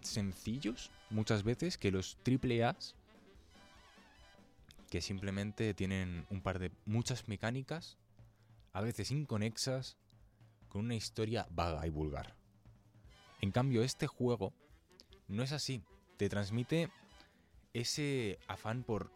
sencillos 0.00 0.92
muchas 1.10 1.42
veces 1.42 1.76
que 1.76 1.90
los 1.90 2.16
triple 2.22 2.64
A's 2.64 2.94
que 4.88 5.02
simplemente 5.02 5.74
tienen 5.74 6.24
un 6.30 6.40
par 6.40 6.60
de 6.60 6.72
muchas 6.86 7.28
mecánicas, 7.28 7.98
a 8.72 8.80
veces 8.80 9.10
inconexas, 9.10 9.98
con 10.70 10.86
una 10.86 10.94
historia 10.94 11.46
vaga 11.50 11.86
y 11.86 11.90
vulgar. 11.90 12.34
En 13.42 13.50
cambio, 13.50 13.82
este 13.82 14.06
juego 14.06 14.54
no 15.28 15.42
es 15.42 15.52
así. 15.52 15.82
Te 16.16 16.30
transmite 16.30 16.90
ese 17.74 18.38
afán 18.48 18.82
por 18.84 19.10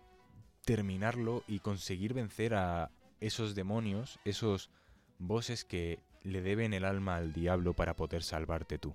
terminarlo 0.65 1.43
y 1.47 1.61
conseguir 1.61 2.13
vencer 2.13 2.55
a 2.55 2.91
esos 3.21 3.55
demonios, 3.55 4.21
esos 4.25 4.71
bosses 5.19 5.65
que 5.65 6.01
le 6.23 6.43
deben 6.43 6.75
el 6.75 6.85
alma 6.85 7.17
al 7.17 7.33
diablo 7.33 7.73
para 7.73 7.97
poder 7.97 8.23
salvarte 8.23 8.79
tú. 8.79 8.95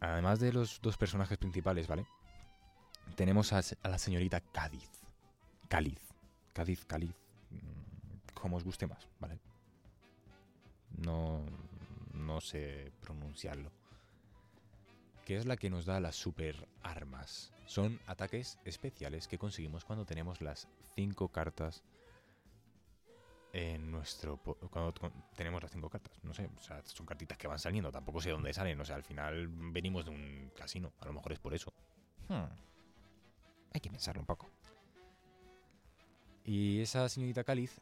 Además 0.00 0.40
de 0.40 0.52
los 0.52 0.80
dos 0.82 0.96
personajes 0.96 1.38
principales, 1.38 1.86
¿vale? 1.86 2.06
Tenemos 3.14 3.52
a, 3.52 3.60
a 3.82 3.88
la 3.88 3.98
señorita 3.98 4.40
Cádiz. 4.40 4.90
Cáliz. 5.68 6.00
Cádiz, 6.52 6.84
Cáliz. 6.84 7.14
mm, 7.50 8.34
Como 8.34 8.56
os 8.56 8.64
guste 8.64 8.86
más, 8.86 9.08
¿vale? 9.20 9.38
No, 10.98 11.44
no 12.12 12.40
sé 12.40 12.92
pronunciarlo. 13.00 13.70
Que 15.26 15.36
es 15.36 15.44
la 15.44 15.56
que 15.58 15.68
nos 15.68 15.84
da 15.84 16.00
las 16.00 16.16
super 16.16 16.68
armas. 16.82 17.52
Son 17.66 18.00
ataques 18.06 18.58
especiales 18.64 19.28
que 19.28 19.38
conseguimos 19.38 19.84
cuando 19.84 20.06
tenemos 20.06 20.40
las 20.40 20.68
cinco 20.94 21.28
cartas 21.28 21.82
en 23.52 23.90
nuestro... 23.90 24.38
Cuando 24.70 24.94
tenemos 25.34 25.60
las 25.60 25.72
cinco 25.72 25.90
cartas. 25.90 26.12
No 26.22 26.32
sé, 26.32 26.48
o 26.56 26.62
sea, 26.62 26.80
son 26.84 27.04
cartitas 27.04 27.36
que 27.36 27.48
van 27.48 27.58
saliendo. 27.58 27.90
Tampoco 27.90 28.20
sé 28.20 28.30
dónde 28.30 28.54
salen. 28.54 28.80
O 28.80 28.84
sea, 28.84 28.96
al 28.96 29.02
final 29.02 29.48
venimos 29.48 30.04
de 30.04 30.12
un 30.12 30.52
casino. 30.56 30.92
A 31.00 31.06
lo 31.06 31.12
mejor 31.12 31.32
es 31.32 31.40
por 31.40 31.52
eso. 31.52 31.72
Hmm. 32.28 32.46
Hay 33.72 33.80
que 33.80 33.90
pensarlo 33.90 34.22
un 34.22 34.26
poco. 34.26 34.48
Y 36.44 36.80
esa 36.80 37.08
señorita 37.08 37.42
Cáliz 37.42 37.80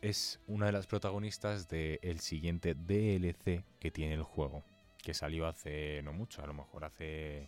es 0.00 0.38
una 0.46 0.66
de 0.66 0.72
las 0.72 0.86
protagonistas 0.86 1.68
del 1.68 2.20
siguiente 2.20 2.74
DLC 2.74 3.64
que 3.80 3.90
tiene 3.90 4.14
el 4.14 4.22
juego, 4.22 4.62
que 5.04 5.14
salió 5.14 5.46
hace 5.46 6.02
no 6.02 6.12
mucho, 6.12 6.42
a 6.42 6.46
lo 6.46 6.54
mejor 6.54 6.84
hace 6.84 7.46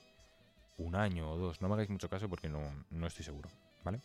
un 0.78 0.94
año 0.94 1.32
o 1.32 1.38
dos. 1.38 1.60
No 1.60 1.68
me 1.68 1.74
hagáis 1.74 1.90
mucho 1.90 2.08
caso 2.08 2.28
porque 2.28 2.48
no, 2.48 2.60
no 2.90 3.06
estoy 3.06 3.24
seguro, 3.24 3.48
¿vale? 3.82 4.00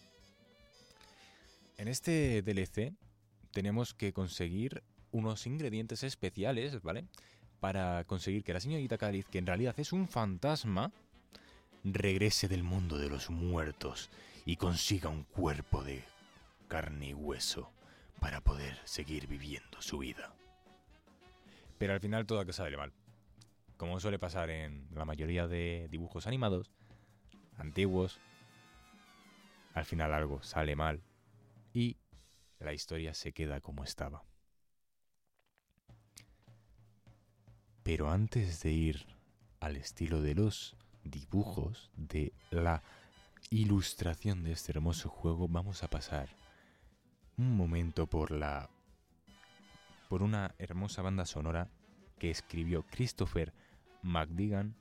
En 1.77 1.87
este 1.87 2.41
DLC 2.41 2.93
tenemos 3.51 3.93
que 3.93 4.13
conseguir 4.13 4.83
unos 5.11 5.45
ingredientes 5.45 6.03
especiales, 6.03 6.81
¿vale? 6.81 7.05
Para 7.59 8.05
conseguir 8.05 8.43
que 8.43 8.53
la 8.53 8.59
señorita 8.59 8.97
Cáliz, 8.97 9.25
que 9.25 9.37
en 9.37 9.45
realidad 9.45 9.77
es 9.77 9.91
un 9.91 10.07
fantasma, 10.07 10.91
regrese 11.83 12.47
del 12.47 12.63
mundo 12.63 12.97
de 12.97 13.09
los 13.09 13.29
muertos 13.29 14.09
y 14.45 14.55
consiga 14.55 15.09
un 15.09 15.23
cuerpo 15.23 15.83
de 15.83 16.03
carne 16.67 17.09
y 17.09 17.13
hueso 17.13 17.71
para 18.19 18.41
poder 18.41 18.79
seguir 18.85 19.27
viviendo 19.27 19.81
su 19.81 19.97
vida. 19.97 20.33
Pero 21.77 21.93
al 21.93 21.99
final 21.99 22.25
toda 22.25 22.45
cosa 22.45 22.63
sale 22.63 22.77
mal. 22.77 22.93
Como 23.81 23.99
suele 23.99 24.19
pasar 24.19 24.51
en 24.51 24.87
la 24.93 25.05
mayoría 25.05 25.47
de 25.47 25.87
dibujos 25.89 26.27
animados, 26.27 26.69
antiguos, 27.57 28.19
al 29.73 29.85
final 29.85 30.13
algo 30.13 30.43
sale 30.43 30.75
mal 30.75 31.01
y 31.73 31.97
la 32.59 32.73
historia 32.73 33.15
se 33.15 33.33
queda 33.33 33.59
como 33.59 33.83
estaba. 33.83 34.23
Pero 37.81 38.11
antes 38.11 38.61
de 38.61 38.71
ir 38.71 39.07
al 39.59 39.77
estilo 39.77 40.21
de 40.21 40.35
los 40.35 40.75
dibujos, 41.03 41.89
de 41.95 42.33
la 42.51 42.83
ilustración 43.49 44.43
de 44.43 44.51
este 44.51 44.73
hermoso 44.73 45.09
juego, 45.09 45.47
vamos 45.47 45.81
a 45.81 45.89
pasar 45.89 46.29
un 47.35 47.57
momento 47.57 48.05
por 48.05 48.29
la 48.29 48.69
por 50.07 50.21
una 50.21 50.53
hermosa 50.59 51.01
banda 51.01 51.25
sonora 51.25 51.71
que 52.19 52.29
escribió 52.29 52.83
Christopher 52.83 53.51
McDigan 54.03 54.75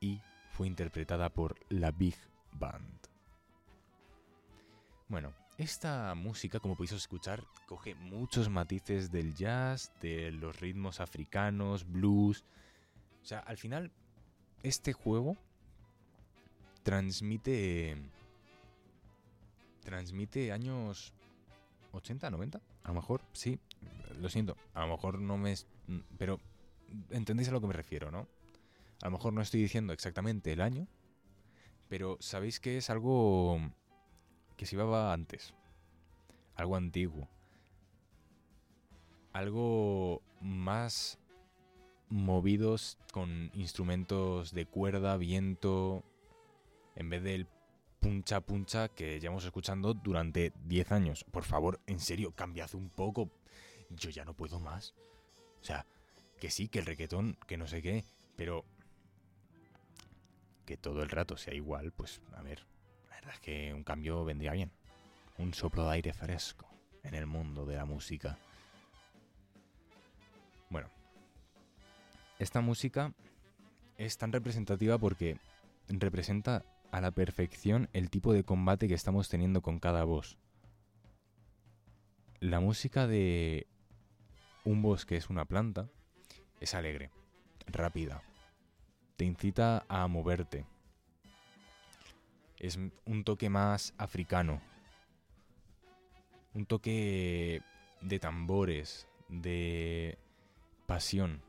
y 0.00 0.20
fue 0.50 0.66
interpretada 0.66 1.28
por 1.28 1.56
la 1.68 1.90
Big 1.90 2.16
Band. 2.52 2.98
Bueno, 5.08 5.32
esta 5.56 6.14
música, 6.14 6.60
como 6.60 6.76
podéis 6.76 6.92
escuchar, 6.92 7.44
coge 7.66 7.94
muchos 7.94 8.48
matices 8.48 9.10
del 9.10 9.34
jazz, 9.34 9.92
de 10.00 10.30
los 10.32 10.60
ritmos 10.60 11.00
africanos, 11.00 11.90
blues. 11.90 12.44
O 13.22 13.24
sea, 13.24 13.40
al 13.40 13.56
final, 13.56 13.90
este 14.62 14.92
juego 14.92 15.36
transmite. 16.82 17.96
Transmite 19.82 20.52
años 20.52 21.12
80, 21.92 22.30
90. 22.30 22.60
A 22.84 22.88
lo 22.88 22.94
mejor, 22.94 23.22
sí. 23.32 23.58
Lo 24.20 24.28
siento. 24.28 24.56
A 24.74 24.80
lo 24.86 24.88
mejor 24.88 25.18
no 25.18 25.36
me. 25.38 25.54
Pero 26.18 26.40
entendéis 27.10 27.48
a 27.48 27.52
lo 27.52 27.60
que 27.60 27.66
me 27.66 27.74
refiero, 27.74 28.10
¿no? 28.10 28.28
A 29.02 29.06
lo 29.06 29.12
mejor 29.12 29.32
no 29.32 29.40
estoy 29.40 29.60
diciendo 29.60 29.92
exactamente 29.92 30.52
el 30.52 30.60
año. 30.60 30.86
Pero 31.88 32.18
sabéis 32.20 32.60
que 32.60 32.76
es 32.76 32.90
algo 32.90 33.58
que 34.56 34.66
se 34.66 34.76
llevaba 34.76 35.12
antes. 35.12 35.54
Algo 36.54 36.76
antiguo. 36.76 37.28
Algo 39.32 40.22
más 40.40 41.18
movidos 42.10 42.98
con 43.12 43.50
instrumentos 43.54 44.52
de 44.52 44.66
cuerda, 44.66 45.16
viento, 45.16 46.04
en 46.96 47.10
vez 47.10 47.22
del 47.22 47.46
puncha 48.00 48.40
puncha 48.40 48.88
que 48.88 49.20
llevamos 49.20 49.44
escuchando 49.44 49.94
durante 49.94 50.52
10 50.64 50.92
años. 50.92 51.24
Por 51.30 51.44
favor, 51.44 51.80
en 51.86 52.00
serio, 52.00 52.32
cambiad 52.32 52.74
un 52.74 52.90
poco. 52.90 53.30
Yo 53.90 54.10
ya 54.10 54.24
no 54.24 54.34
puedo 54.34 54.60
más. 54.60 54.94
O 55.60 55.64
sea, 55.64 55.86
que 56.38 56.50
sí, 56.50 56.68
que 56.68 56.80
el 56.80 56.86
reggaetón, 56.86 57.38
que 57.46 57.56
no 57.56 57.66
sé 57.66 57.82
qué, 57.82 58.04
pero 58.36 58.64
que 60.68 60.76
todo 60.76 61.02
el 61.02 61.08
rato 61.08 61.38
sea 61.38 61.54
igual, 61.54 61.92
pues 61.92 62.20
a 62.36 62.42
ver, 62.42 62.66
la 63.08 63.14
verdad 63.14 63.32
es 63.32 63.40
que 63.40 63.72
un 63.72 63.84
cambio 63.84 64.22
vendría 64.26 64.52
bien. 64.52 64.70
Un 65.38 65.54
soplo 65.54 65.86
de 65.86 65.92
aire 65.92 66.12
fresco 66.12 66.68
en 67.04 67.14
el 67.14 67.24
mundo 67.24 67.64
de 67.64 67.76
la 67.76 67.86
música. 67.86 68.36
Bueno, 70.68 70.90
esta 72.38 72.60
música 72.60 73.14
es 73.96 74.18
tan 74.18 74.30
representativa 74.30 74.98
porque 74.98 75.38
representa 75.88 76.66
a 76.90 77.00
la 77.00 77.12
perfección 77.12 77.88
el 77.94 78.10
tipo 78.10 78.34
de 78.34 78.44
combate 78.44 78.88
que 78.88 78.94
estamos 78.94 79.30
teniendo 79.30 79.62
con 79.62 79.78
cada 79.78 80.04
boss. 80.04 80.36
La 82.40 82.60
música 82.60 83.06
de 83.06 83.66
un 84.64 84.82
boss 84.82 85.06
que 85.06 85.16
es 85.16 85.30
una 85.30 85.46
planta 85.46 85.88
es 86.60 86.74
alegre, 86.74 87.10
rápida, 87.68 88.22
te 89.18 89.24
incita 89.24 89.84
a 89.88 90.06
moverte. 90.06 90.64
Es 92.56 92.78
un 93.04 93.24
toque 93.24 93.50
más 93.50 93.92
africano, 93.98 94.60
un 96.54 96.66
toque 96.66 97.60
de 98.00 98.18
tambores, 98.20 99.08
de 99.28 100.18
pasión. 100.86 101.42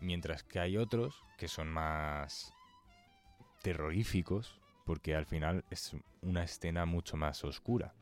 Mientras 0.00 0.42
que 0.42 0.58
hay 0.58 0.76
otros 0.76 1.24
que 1.38 1.46
son 1.46 1.68
más 1.68 2.52
terroríficos, 3.62 4.58
porque 4.84 5.14
al 5.14 5.24
final 5.24 5.64
es 5.70 5.94
una 6.22 6.42
escena 6.42 6.84
mucho 6.84 7.16
más 7.16 7.44
oscura. 7.44 7.94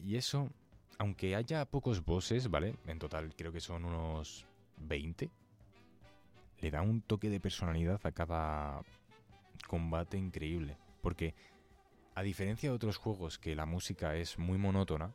Y 0.00 0.16
eso, 0.16 0.50
aunque 0.98 1.36
haya 1.36 1.64
pocos 1.66 2.04
bosses, 2.04 2.50
¿vale? 2.50 2.74
En 2.88 2.98
total 2.98 3.32
creo 3.36 3.52
que 3.52 3.60
son 3.60 3.84
unos 3.84 4.44
20, 4.78 5.30
le 6.62 6.70
da 6.70 6.80
un 6.80 7.02
toque 7.02 7.28
de 7.28 7.40
personalidad 7.40 8.00
a 8.04 8.12
cada 8.12 8.82
combate 9.66 10.16
increíble. 10.16 10.78
Porque, 11.02 11.34
a 12.14 12.22
diferencia 12.22 12.70
de 12.70 12.76
otros 12.76 12.96
juegos 12.96 13.38
que 13.38 13.56
la 13.56 13.66
música 13.66 14.14
es 14.14 14.38
muy 14.38 14.58
monótona, 14.58 15.12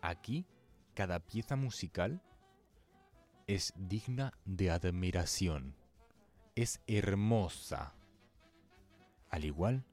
aquí 0.00 0.46
cada 0.94 1.20
pieza 1.20 1.56
musical 1.56 2.22
es 3.46 3.74
digna 3.76 4.32
de 4.46 4.70
admiración. 4.70 5.76
Es 6.54 6.80
hermosa. 6.86 7.94
Al 9.28 9.44
igual 9.44 9.84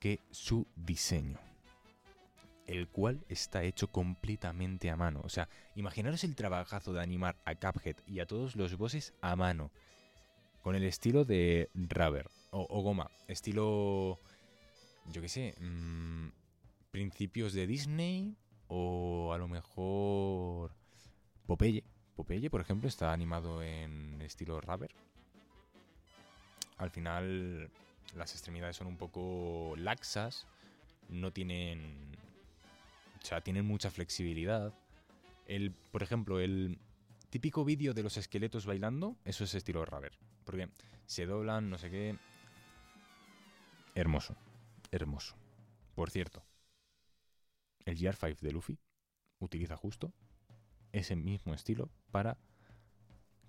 que 0.00 0.20
su 0.30 0.66
diseño. 0.74 1.51
El 2.72 2.88
cual 2.88 3.22
está 3.28 3.62
hecho 3.64 3.88
completamente 3.88 4.88
a 4.88 4.96
mano. 4.96 5.20
O 5.24 5.28
sea, 5.28 5.48
imaginaros 5.74 6.24
el 6.24 6.34
trabajazo 6.34 6.94
de 6.94 7.02
animar 7.02 7.36
a 7.44 7.54
Cuphead 7.54 7.96
y 8.06 8.20
a 8.20 8.26
todos 8.26 8.56
los 8.56 8.76
bosses 8.78 9.12
a 9.20 9.36
mano. 9.36 9.70
Con 10.62 10.74
el 10.74 10.84
estilo 10.84 11.24
de 11.24 11.68
Rubber 11.74 12.30
o, 12.50 12.66
o 12.70 12.80
Goma. 12.80 13.10
Estilo, 13.28 14.18
yo 15.10 15.20
qué 15.20 15.28
sé, 15.28 15.54
mm, 15.60 16.28
principios 16.90 17.52
de 17.52 17.66
Disney 17.66 18.36
o 18.68 19.34
a 19.34 19.38
lo 19.38 19.48
mejor 19.48 20.72
Popeye, 21.46 21.84
Popeye, 22.16 22.48
por 22.48 22.62
ejemplo, 22.62 22.88
está 22.88 23.12
animado 23.12 23.62
en 23.62 24.22
estilo 24.22 24.60
rubber. 24.62 24.90
Al 26.78 26.90
final, 26.90 27.70
las 28.14 28.32
extremidades 28.32 28.76
son 28.76 28.86
un 28.86 28.96
poco 28.96 29.74
laxas, 29.76 30.46
no 31.08 31.32
tienen. 31.32 32.01
O 33.22 33.26
sea, 33.26 33.40
tienen 33.40 33.64
mucha 33.64 33.90
flexibilidad. 33.90 34.74
El, 35.46 35.72
por 35.72 36.02
ejemplo, 36.02 36.40
el 36.40 36.78
típico 37.30 37.64
vídeo 37.64 37.94
de 37.94 38.02
los 38.02 38.16
esqueletos 38.16 38.66
bailando, 38.66 39.16
eso 39.24 39.44
es 39.44 39.54
estilo 39.54 39.84
rubber. 39.84 40.12
Porque 40.44 40.68
se 41.06 41.26
doblan, 41.26 41.70
no 41.70 41.78
sé 41.78 41.90
qué. 41.90 42.18
Hermoso. 43.94 44.36
Hermoso. 44.90 45.36
Por 45.94 46.10
cierto, 46.10 46.42
el 47.84 47.96
GR5 47.96 48.40
de 48.40 48.52
Luffy 48.52 48.78
utiliza 49.38 49.76
justo 49.76 50.12
ese 50.92 51.16
mismo 51.16 51.54
estilo 51.54 51.90
para 52.10 52.38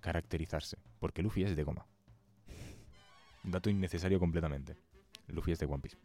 caracterizarse. 0.00 0.78
Porque 0.98 1.22
Luffy 1.22 1.44
es 1.44 1.56
de 1.56 1.62
goma. 1.64 1.86
Dato 3.42 3.70
innecesario 3.70 4.20
completamente. 4.20 4.76
Luffy 5.28 5.52
es 5.52 5.58
de 5.58 5.66
One 5.66 5.82
Piece. 5.82 5.98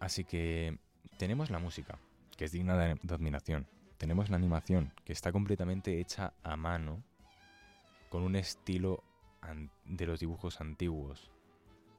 Así 0.00 0.24
que 0.24 0.78
tenemos 1.16 1.50
la 1.50 1.58
música, 1.58 1.98
que 2.36 2.44
es 2.44 2.52
digna 2.52 2.76
de, 2.76 2.98
admiración. 3.12 3.66
Tenemos 3.98 4.28
la 4.30 4.36
animación, 4.36 4.92
que 5.04 5.12
está 5.12 5.32
completamente 5.32 6.00
hecha 6.00 6.34
a 6.42 6.56
mano, 6.56 7.02
con 8.08 8.22
un 8.22 8.36
estilo 8.36 9.02
de 9.84 10.06
los 10.06 10.20
dibujos 10.20 10.60
antiguos. 10.60 11.30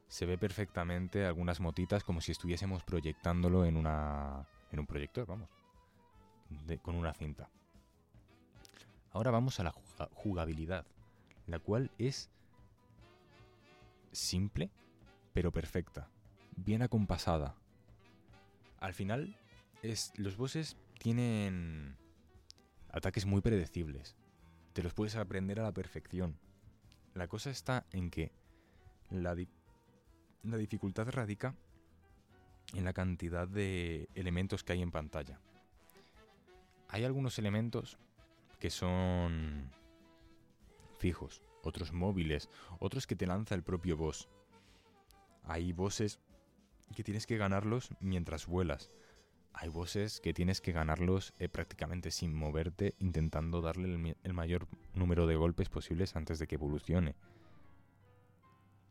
Se 0.08 0.26
ve 0.26 0.38
perfectamente 0.38 1.26
algunas 1.26 1.60
motitas 1.60 2.04
como 2.04 2.22
si 2.22 2.32
estuviésemos 2.32 2.84
proyectándolo 2.84 3.65
en 3.65 3.78
una 3.78 4.48
en 4.72 4.80
un 4.80 4.88
proyector, 4.88 5.26
vamos, 5.26 5.50
con 6.82 6.96
una 6.96 7.13
cinta. 7.13 7.50
Ahora 9.12 9.32
vamos 9.32 9.60
a 9.60 9.63
la 9.63 9.72
juga- 9.72 10.10
jugabilidad, 10.13 10.86
la 11.48 11.60
cual 11.60 11.91
es 11.98 12.30
simple, 14.12 14.70
pero 15.34 15.52
perfecta, 15.52 16.10
bien 16.56 16.82
acompasada. 16.82 17.56
Al 18.86 18.93
final, 18.93 19.36
los 20.17 20.38
bosses 20.38 20.78
tienen 21.00 21.98
ataques 22.91 23.26
muy 23.26 23.41
predecibles. 23.41 24.15
Te 24.74 24.84
los 24.84 24.93
puedes 24.93 25.15
aprender 25.15 25.60
a 25.60 25.63
la 25.63 25.71
perfección. 25.71 26.38
La 27.15 27.28
cosa 27.28 27.50
está 27.50 27.88
en 27.91 28.12
que 28.12 28.32
la, 29.10 29.36
la 30.43 30.58
dificultad 30.58 31.10
radica 31.10 31.56
en 32.76 32.86
la 32.86 32.93
cantidad 32.93 33.48
de 33.48 34.08
elementos 34.13 34.63
que 34.63 34.74
hay 34.74 34.84
en 34.84 34.91
pantalla. 34.91 35.39
Hay 36.88 37.06
algunos 37.06 37.39
elementos 37.39 37.98
que 38.60 38.69
son 38.69 39.71
fijos, 41.00 41.41
otros 41.63 41.91
móviles, 41.91 42.52
otros 42.78 43.08
que 43.08 43.15
te 43.15 43.26
lanza 43.26 43.56
el 43.56 43.63
propio 43.63 43.98
boss. 43.98 44.30
Hay 45.41 45.74
bosses 45.74 46.19
que 46.93 47.04
tienes 47.04 47.26
que 47.26 47.38
ganarlos 47.38 47.89
mientras 48.00 48.48
vuelas. 48.48 48.91
Hay 49.54 49.69
bosses 49.69 50.19
que 50.19 50.34
tienes 50.34 50.60
que 50.60 50.74
ganarlos 50.74 51.34
eh, 51.39 51.48
prácticamente 51.48 52.12
sin 52.12 52.34
moverte, 52.34 52.93
intentando 53.00 53.62
darle 53.62 53.93
el, 53.93 54.17
el 54.21 54.34
mayor 54.34 54.67
número 54.93 55.28
de 55.28 55.36
golpes 55.36 55.69
posibles 55.69 56.15
antes 56.15 56.39
de 56.39 56.48
que 56.48 56.56
evolucione. 56.56 57.15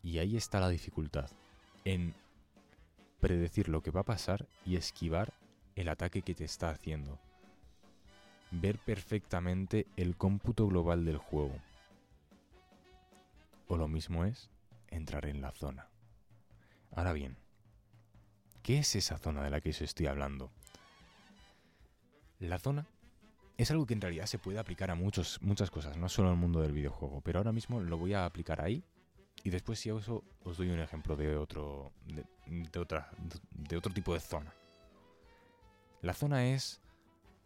Y 0.03 0.19
ahí 0.19 0.37
está 0.37 0.61
la 0.61 0.69
dificultad, 0.69 1.31
en 1.85 2.15
predecir 3.21 3.69
lo 3.69 3.83
que 3.83 3.91
va 3.91 4.01
a 4.01 4.05
pasar 4.05 4.47
y 4.65 4.77
esquivar 4.77 5.33
el 5.77 5.89
ataque 5.89 6.23
que 6.23 6.35
te 6.35 6.45
está 6.45 6.71
haciendo. 6.71 7.19
Ver 8.51 8.79
perfectamente 8.79 9.87
el 9.97 10.17
cómputo 10.17 10.67
global 10.67 11.05
del 11.05 11.19
juego. 11.19 11.57
O 13.67 13.77
lo 13.77 13.89
mismo 13.89 14.25
es 14.25 14.51
entrar 14.89 15.27
en 15.27 15.41
la 15.41 15.53
zona. 15.53 15.89
Ahora 16.95 17.13
bien, 17.13 17.37
¿qué 18.65 18.79
es 18.79 18.97
esa 18.97 19.19
zona 19.19 19.45
de 19.45 19.51
la 19.51 19.61
que 19.61 19.71
os 19.71 19.81
estoy 19.83 20.07
hablando? 20.07 20.51
La 22.41 22.59
zona 22.59 22.87
es 23.59 23.71
algo 23.71 23.87
que 23.87 23.95
en 23.95 24.01
realidad 24.01 24.27
se 24.27 24.39
puede 24.39 24.59
aplicar 24.59 24.91
a 24.91 24.97
muchos, 24.97 25.41
muchas 25.43 25.71
cosas, 25.71 25.97
no 25.97 26.09
solo 26.09 26.31
al 26.31 26.37
mundo 26.37 26.61
del 26.61 26.73
videojuego, 26.73 27.21
pero 27.21 27.39
ahora 27.39 27.53
mismo 27.53 27.81
lo 27.81 27.99
voy 27.99 28.15
a 28.15 28.25
aplicar 28.25 28.61
ahí 28.61 28.83
y 29.45 29.51
después 29.51 29.79
si 29.79 29.91
eso 29.91 30.25
os 30.43 30.57
doy 30.57 30.71
un 30.71 30.81
ejemplo 30.81 31.15
de 31.15 31.37
otro 31.37 31.93
de, 32.07 32.25
de 32.47 32.81
otra 32.81 33.11
de 33.51 33.77
otro 33.77 33.93
tipo 33.93 34.15
de 34.15 34.21
zona. 34.21 34.53
La 36.01 36.15
zona 36.15 36.47
es 36.47 36.81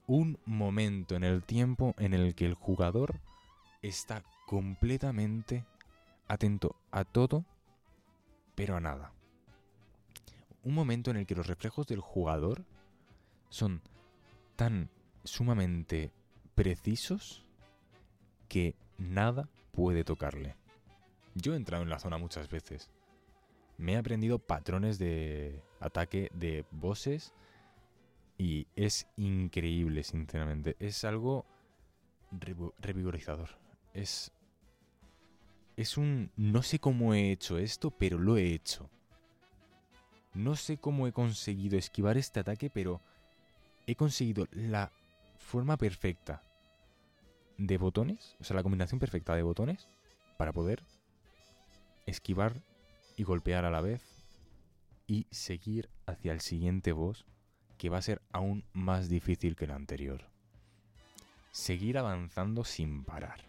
un 0.07 0.39
momento 0.47 1.17
en 1.17 1.25
el 1.25 1.43
tiempo 1.43 1.95
en 1.99 2.15
el 2.15 2.35
que 2.37 2.47
el 2.47 2.55
jugador 2.55 3.21
está 3.83 4.23
completamente 4.47 5.65
atento 6.29 6.77
a 6.93 7.05
todo, 7.05 7.45
pero 8.55 8.77
a 8.77 8.81
nada. 8.81 9.13
Un 10.69 10.75
momento 10.75 11.11
en 11.11 11.17
el 11.17 11.25
que 11.25 11.35
los 11.35 11.47
reflejos 11.47 11.87
del 11.87 12.01
jugador 12.01 12.67
son 13.49 13.81
tan 14.55 14.91
sumamente 15.25 16.13
precisos 16.55 17.47
que 18.51 18.77
nada 18.99 19.49
puede 19.73 20.05
tocarle. 20.05 20.57
Yo 21.35 21.55
he 21.55 21.57
entrado 21.57 21.85
en 21.85 21.89
la 21.89 21.99
zona 21.99 22.19
muchas 22.19 22.51
veces. 22.51 22.91
Me 23.79 23.95
he 23.95 23.97
aprendido 23.97 24.41
patrones 24.41 24.99
de 24.99 25.63
ataque 25.81 26.31
de 26.35 26.67
bosses 26.71 27.33
y 28.37 28.67
es 28.77 29.09
increíble, 29.17 30.03
sinceramente. 30.03 30.77
Es 30.81 31.03
algo 31.03 31.47
revigorizador. 32.79 33.59
Es 33.95 34.33
es 35.79 35.97
un 35.97 36.31
no 36.37 36.63
sé 36.63 36.79
cómo 36.79 37.15
he 37.15 37.33
hecho 37.33 37.57
esto, 37.57 37.91
pero 37.91 38.19
lo 38.19 38.37
he 38.37 38.53
hecho. 38.53 38.91
No 40.35 40.57
sé 40.57 40.79
cómo 40.79 41.07
he 41.07 41.12
conseguido 41.12 41.79
esquivar 41.79 42.17
este 42.17 42.41
ataque, 42.41 42.71
pero 42.71 43.01
he 43.87 43.95
conseguido 43.95 44.47
la 44.53 44.93
forma 45.37 45.77
perfecta 45.77 46.43
de 47.57 47.79
botones, 47.79 48.37
o 48.41 48.45
sea, 48.45 48.57
la 48.57 48.62
combinación 48.62 49.01
perfecta 49.01 49.35
de 49.35 49.43
botones 49.43 49.88
para 50.37 50.53
poder 50.53 50.83
esquivar 52.07 52.55
y 53.17 53.25
golpear 53.25 53.64
a 53.64 53.71
la 53.71 53.81
vez 53.81 54.03
y 55.07 55.27
seguir 55.31 55.88
hacia 56.07 56.33
el 56.33 56.41
siguiente 56.41 56.93
boss 56.93 57.25
que 57.79 57.88
va 57.88 57.99
a 57.99 58.03
ser 58.03 58.21
aún 58.33 58.64
más 58.73 59.09
difícil 59.09 59.57
que 59.57 59.64
el 59.64 59.71
anterior. 59.71 60.25
Seguir 61.51 61.99
avanzando 61.99 62.64
sin 62.64 63.05
parar. 63.05 63.41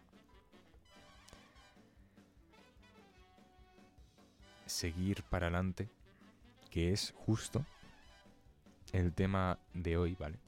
Seguir 4.65 5.23
para 5.23 5.47
adelante, 5.47 5.89
que 6.69 6.91
es 6.91 7.13
justo 7.17 7.65
el 8.91 9.13
tema 9.13 9.59
de 9.73 9.97
hoy, 9.97 10.15
¿vale? 10.15 10.39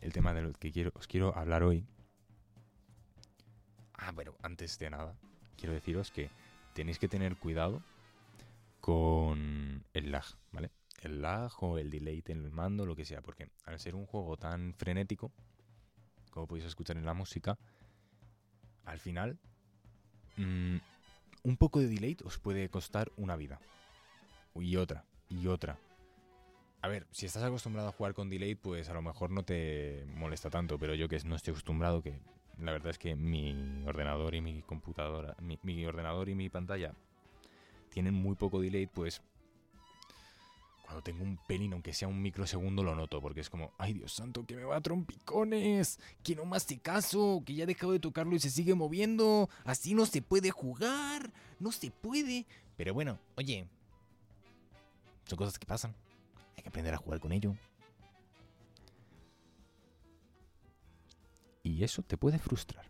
El 0.00 0.12
tema 0.12 0.32
del 0.32 0.56
que 0.56 0.70
quiero, 0.70 0.92
os 0.94 1.06
quiero 1.06 1.36
hablar 1.36 1.62
hoy. 1.62 1.84
Ah, 3.94 4.12
bueno, 4.12 4.34
antes 4.42 4.78
de 4.78 4.90
nada, 4.90 5.14
quiero 5.56 5.74
deciros 5.74 6.10
que 6.10 6.30
tenéis 6.72 6.98
que 6.98 7.08
tener 7.08 7.36
cuidado 7.36 7.82
con 8.80 9.84
el 9.92 10.12
lag, 10.12 10.24
¿vale? 10.52 10.70
El 11.02 11.22
lag 11.22 11.52
o 11.62 11.78
el 11.78 11.90
delay 11.90 12.22
en 12.26 12.44
el 12.44 12.50
mando, 12.50 12.86
lo 12.86 12.94
que 12.94 13.04
sea, 13.04 13.22
porque 13.22 13.50
al 13.64 13.78
ser 13.80 13.94
un 13.94 14.06
juego 14.06 14.36
tan 14.36 14.74
frenético, 14.74 15.32
como 16.30 16.46
podéis 16.46 16.66
escuchar 16.66 16.96
en 16.96 17.04
la 17.04 17.14
música, 17.14 17.58
al 18.84 18.98
final 18.98 19.38
mm, 20.36 20.76
un 21.42 21.56
poco 21.56 21.80
de 21.80 21.88
delay 21.88 22.16
os 22.24 22.38
puede 22.38 22.68
costar 22.68 23.10
una 23.16 23.36
vida. 23.36 23.60
Y 24.54 24.76
otra, 24.76 25.04
y 25.28 25.46
otra. 25.46 25.78
A 26.80 26.88
ver, 26.88 27.06
si 27.10 27.26
estás 27.26 27.42
acostumbrado 27.42 27.88
a 27.88 27.92
jugar 27.92 28.14
con 28.14 28.30
delay, 28.30 28.54
pues 28.54 28.88
a 28.88 28.94
lo 28.94 29.02
mejor 29.02 29.30
no 29.30 29.42
te 29.42 30.04
molesta 30.14 30.48
tanto, 30.48 30.78
pero 30.78 30.94
yo 30.94 31.08
que 31.08 31.18
no 31.24 31.34
estoy 31.34 31.50
acostumbrado, 31.50 32.02
que 32.02 32.20
la 32.60 32.72
verdad 32.72 32.90
es 32.90 32.98
que 32.98 33.16
mi 33.16 33.82
ordenador 33.86 34.34
y 34.34 34.40
mi 34.40 34.62
computadora, 34.62 35.36
mi, 35.40 35.86
ordenador 35.86 36.28
y 36.28 36.34
mi 36.34 36.48
pantalla 36.48 36.94
tienen 37.90 38.14
muy 38.14 38.36
poco 38.36 38.60
delay, 38.60 38.86
pues 38.86 39.22
cuando 40.82 41.02
tengo 41.02 41.22
un 41.24 41.36
pelín, 41.46 41.72
aunque 41.72 41.92
sea 41.92 42.08
un 42.08 42.22
microsegundo, 42.22 42.82
lo 42.82 42.94
noto, 42.94 43.20
porque 43.20 43.40
es 43.40 43.50
como, 43.50 43.72
ay 43.76 43.92
Dios 43.94 44.12
santo, 44.12 44.46
que 44.46 44.56
me 44.56 44.64
va 44.64 44.76
a 44.76 44.80
trompicones, 44.80 45.98
que 46.22 46.36
no 46.36 46.44
caso, 46.80 47.42
que 47.44 47.54
ya 47.54 47.64
he 47.64 47.66
dejado 47.66 47.92
de 47.92 47.98
tocarlo 47.98 48.36
y 48.36 48.38
se 48.38 48.50
sigue 48.50 48.74
moviendo, 48.74 49.50
así 49.64 49.94
no 49.94 50.06
se 50.06 50.22
puede 50.22 50.50
jugar, 50.50 51.32
no 51.58 51.72
se 51.72 51.90
puede. 51.90 52.46
Pero 52.76 52.94
bueno, 52.94 53.18
oye, 53.36 53.68
son 55.28 55.36
cosas 55.36 55.58
que 55.58 55.66
pasan, 55.66 55.94
hay 56.56 56.62
que 56.62 56.68
aprender 56.68 56.94
a 56.94 56.98
jugar 56.98 57.20
con 57.20 57.32
ello. 57.32 57.54
Y 61.62 61.84
eso 61.84 62.02
te 62.02 62.16
puede 62.16 62.38
frustrar. 62.38 62.86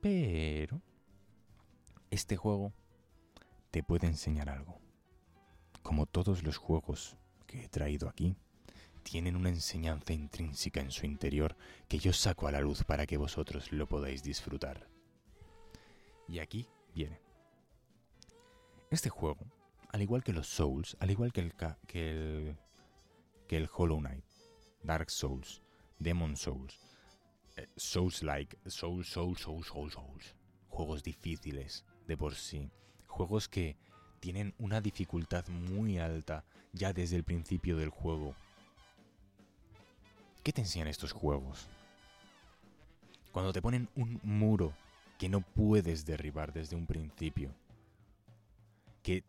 Pero 0.00 0.80
este 2.10 2.36
juego 2.36 2.72
te 3.70 3.82
puede 3.82 4.06
enseñar 4.06 4.50
algo. 4.50 4.78
Como 5.82 6.06
todos 6.06 6.42
los 6.42 6.58
juegos 6.58 7.16
que 7.46 7.64
he 7.64 7.68
traído 7.68 8.08
aquí, 8.08 8.36
tienen 9.02 9.36
una 9.36 9.48
enseñanza 9.48 10.12
intrínseca 10.12 10.80
en 10.80 10.90
su 10.90 11.06
interior 11.06 11.56
que 11.88 11.98
yo 11.98 12.12
saco 12.12 12.46
a 12.46 12.52
la 12.52 12.60
luz 12.60 12.84
para 12.84 13.06
que 13.06 13.16
vosotros 13.16 13.72
lo 13.72 13.88
podáis 13.88 14.22
disfrutar. 14.22 14.86
Y 16.28 16.40
aquí 16.40 16.68
viene. 16.94 17.20
Este 18.90 19.08
juego, 19.08 19.46
al 19.90 20.02
igual 20.02 20.22
que 20.22 20.32
los 20.32 20.46
Souls, 20.46 20.96
al 21.00 21.10
igual 21.10 21.32
que 21.32 21.40
el, 21.40 21.54
que 21.86 22.10
el, 22.10 22.56
que 23.46 23.56
el 23.56 23.68
Hollow 23.74 23.98
Knight, 23.98 24.24
Dark 24.82 25.10
Souls, 25.10 25.62
Demon 25.98 26.36
Souls, 26.36 26.78
eh, 27.56 27.66
Souls-like, 27.76 28.58
Souls, 28.66 29.08
Souls, 29.08 29.40
Souls, 29.40 29.66
Souls, 29.66 29.92
Souls, 29.92 30.36
juegos 30.68 31.02
difíciles 31.02 31.84
de 32.06 32.16
por 32.16 32.34
sí, 32.34 32.70
juegos 33.06 33.48
que 33.48 33.76
tienen 34.20 34.54
una 34.58 34.80
dificultad 34.80 35.46
muy 35.48 35.98
alta 35.98 36.44
ya 36.72 36.92
desde 36.92 37.16
el 37.16 37.24
principio 37.24 37.76
del 37.76 37.88
juego. 37.88 38.34
¿Qué 40.42 40.52
te 40.52 40.60
enseñan 40.60 40.88
estos 40.88 41.12
juegos? 41.12 41.68
Cuando 43.32 43.52
te 43.52 43.62
ponen 43.62 43.88
un 43.94 44.20
muro 44.22 44.74
que 45.18 45.28
no 45.28 45.40
puedes 45.40 46.06
derribar 46.06 46.52
desde 46.52 46.76
un 46.76 46.86
principio, 46.86 47.54
que 49.02 49.24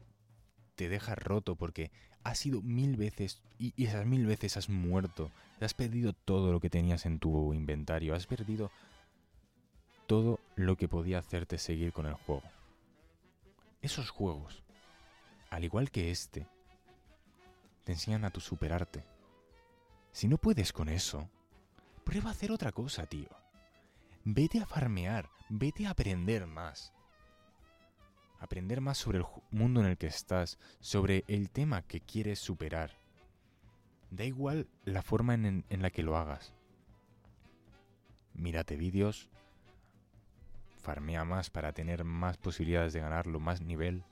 te 0.80 0.88
deja 0.88 1.14
roto 1.14 1.58
porque 1.58 1.92
has 2.24 2.38
sido 2.40 2.62
mil 2.62 2.96
veces 2.96 3.42
y, 3.58 3.74
y 3.76 3.88
esas 3.88 4.06
mil 4.06 4.26
veces 4.26 4.56
has 4.56 4.70
muerto, 4.70 5.30
has 5.60 5.74
perdido 5.74 6.14
todo 6.14 6.54
lo 6.54 6.62
que 6.62 6.70
tenías 6.70 7.06
en 7.06 7.20
tu 7.20 7.54
inventario, 7.54 8.16
has 8.16 8.28
perdido 8.28 8.72
todo 10.08 10.40
lo 10.56 10.78
que 10.78 10.88
podía 10.88 11.20
hacerte 11.20 11.58
seguir 11.58 11.92
con 11.92 12.06
el 12.06 12.14
juego. 12.14 12.44
Esos 13.82 14.10
juegos, 14.10 14.64
al 15.50 15.66
igual 15.66 15.92
que 15.92 16.12
este, 16.12 16.48
te 17.84 17.92
enseñan 17.92 18.24
a 18.24 18.30
tu 18.30 18.40
superarte. 18.40 19.04
Si 20.14 20.30
no 20.30 20.38
puedes 20.38 20.72
con 20.72 20.88
eso, 20.88 21.30
prueba 22.06 22.30
a 22.30 22.32
hacer 22.32 22.54
otra 22.54 22.72
cosa, 22.72 23.06
tío. 23.06 23.28
Vete 24.24 24.62
a 24.62 24.66
farmear, 24.66 25.30
vete 25.50 25.88
a 25.88 25.90
aprender 25.90 26.48
más. 26.48 26.94
Aprender 28.40 28.82
más 28.82 28.98
sobre 28.98 29.20
el 29.20 29.26
mundo 29.52 29.82
en 29.82 29.88
el 29.88 29.98
que 29.98 30.08
estás, 30.08 30.58
sobre 30.80 31.24
el 31.28 31.50
tema 31.50 31.82
que 31.82 32.02
quieres 32.02 32.40
superar. 32.40 32.98
Da 34.12 34.24
igual 34.24 34.68
la 34.86 35.02
forma 35.02 35.34
en 35.34 35.64
la 35.70 35.90
que 35.92 36.04
lo 36.04 36.18
hagas. 36.18 36.54
Mírate 38.34 38.78
vídeos, 38.78 39.30
farmea 40.80 41.26
más 41.26 41.50
para 41.50 41.74
tener 41.74 42.04
más 42.04 42.38
posibilidades 42.38 42.94
de 42.94 43.02
ganarlo, 43.02 43.40
más 43.40 43.62
nivel. 43.62 44.04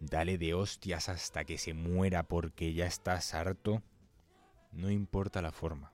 Dale 0.00 0.38
de 0.38 0.54
hostias 0.54 1.08
hasta 1.08 1.44
que 1.44 1.58
se 1.58 1.74
muera 1.74 2.22
porque 2.22 2.72
ya 2.72 2.86
estás 2.86 3.34
harto. 3.34 3.82
No 4.72 4.90
importa 4.90 5.42
la 5.42 5.52
forma, 5.52 5.92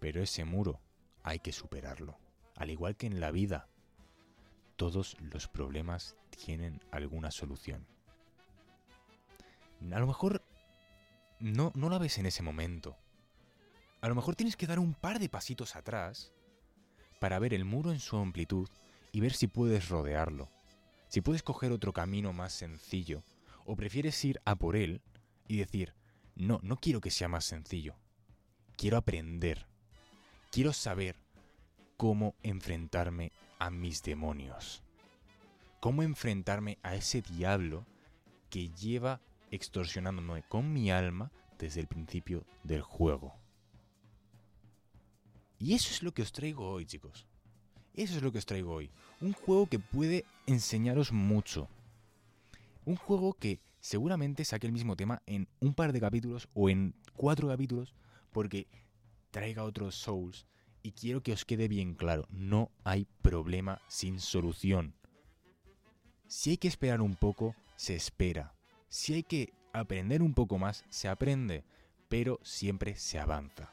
pero 0.00 0.22
ese 0.22 0.44
muro 0.44 0.80
hay 1.22 1.38
que 1.38 1.52
superarlo. 1.52 2.18
Al 2.56 2.70
igual 2.70 2.96
que 2.96 3.06
en 3.06 3.20
la 3.20 3.30
vida, 3.30 3.68
todos 4.76 5.16
los 5.20 5.48
problemas 5.48 6.16
tienen 6.30 6.80
alguna 6.90 7.30
solución. 7.30 7.86
A 9.92 9.98
lo 9.98 10.06
mejor 10.06 10.42
no, 11.40 11.72
no 11.74 11.88
la 11.88 11.98
ves 11.98 12.18
en 12.18 12.26
ese 12.26 12.42
momento. 12.42 12.96
A 14.00 14.08
lo 14.08 14.14
mejor 14.14 14.36
tienes 14.36 14.56
que 14.56 14.66
dar 14.66 14.78
un 14.78 14.94
par 14.94 15.18
de 15.18 15.28
pasitos 15.28 15.76
atrás 15.76 16.32
para 17.20 17.38
ver 17.38 17.54
el 17.54 17.64
muro 17.64 17.92
en 17.92 18.00
su 18.00 18.16
amplitud 18.16 18.68
y 19.12 19.20
ver 19.20 19.32
si 19.32 19.46
puedes 19.46 19.88
rodearlo. 19.88 20.50
Si 21.08 21.20
puedes 21.20 21.42
coger 21.42 21.72
otro 21.72 21.92
camino 21.92 22.32
más 22.32 22.52
sencillo 22.52 23.22
o 23.64 23.76
prefieres 23.76 24.24
ir 24.24 24.40
a 24.44 24.56
por 24.56 24.76
él 24.76 25.02
y 25.46 25.58
decir, 25.58 25.94
no, 26.34 26.58
no 26.62 26.76
quiero 26.76 27.00
que 27.00 27.10
sea 27.10 27.28
más 27.28 27.44
sencillo. 27.44 27.94
Quiero 28.76 28.96
aprender. 28.96 29.66
Quiero 30.50 30.72
saber 30.72 31.16
cómo 32.02 32.34
enfrentarme 32.42 33.30
a 33.60 33.70
mis 33.70 34.02
demonios. 34.02 34.82
Cómo 35.78 36.02
enfrentarme 36.02 36.76
a 36.82 36.96
ese 36.96 37.22
diablo 37.22 37.86
que 38.50 38.70
lleva 38.70 39.20
extorsionándome 39.52 40.42
con 40.48 40.72
mi 40.72 40.90
alma 40.90 41.30
desde 41.60 41.78
el 41.78 41.86
principio 41.86 42.44
del 42.64 42.82
juego. 42.82 43.36
Y 45.60 45.74
eso 45.74 45.90
es 45.92 46.02
lo 46.02 46.12
que 46.12 46.22
os 46.22 46.32
traigo 46.32 46.68
hoy, 46.68 46.86
chicos. 46.86 47.28
Eso 47.94 48.16
es 48.16 48.22
lo 48.24 48.32
que 48.32 48.38
os 48.38 48.46
traigo 48.46 48.72
hoy. 48.72 48.90
Un 49.20 49.32
juego 49.32 49.66
que 49.66 49.78
puede 49.78 50.24
enseñaros 50.46 51.12
mucho. 51.12 51.68
Un 52.84 52.96
juego 52.96 53.34
que 53.34 53.60
seguramente 53.78 54.44
saque 54.44 54.66
el 54.66 54.72
mismo 54.72 54.96
tema 54.96 55.22
en 55.26 55.46
un 55.60 55.72
par 55.72 55.92
de 55.92 56.00
capítulos 56.00 56.48
o 56.52 56.68
en 56.68 56.96
cuatro 57.14 57.46
capítulos 57.46 57.94
porque 58.32 58.66
traiga 59.30 59.62
otros 59.62 59.94
Souls. 59.94 60.48
Y 60.82 60.92
quiero 60.92 61.22
que 61.22 61.32
os 61.32 61.44
quede 61.44 61.68
bien 61.68 61.94
claro, 61.94 62.26
no 62.30 62.70
hay 62.84 63.06
problema 63.22 63.80
sin 63.86 64.18
solución. 64.18 64.94
Si 66.26 66.50
hay 66.50 66.56
que 66.56 66.68
esperar 66.68 67.00
un 67.00 67.14
poco, 67.14 67.54
se 67.76 67.94
espera. 67.94 68.54
Si 68.88 69.14
hay 69.14 69.22
que 69.22 69.52
aprender 69.72 70.22
un 70.22 70.34
poco 70.34 70.58
más, 70.58 70.84
se 70.88 71.08
aprende. 71.08 71.64
Pero 72.08 72.40
siempre 72.42 72.96
se 72.96 73.18
avanza. 73.18 73.72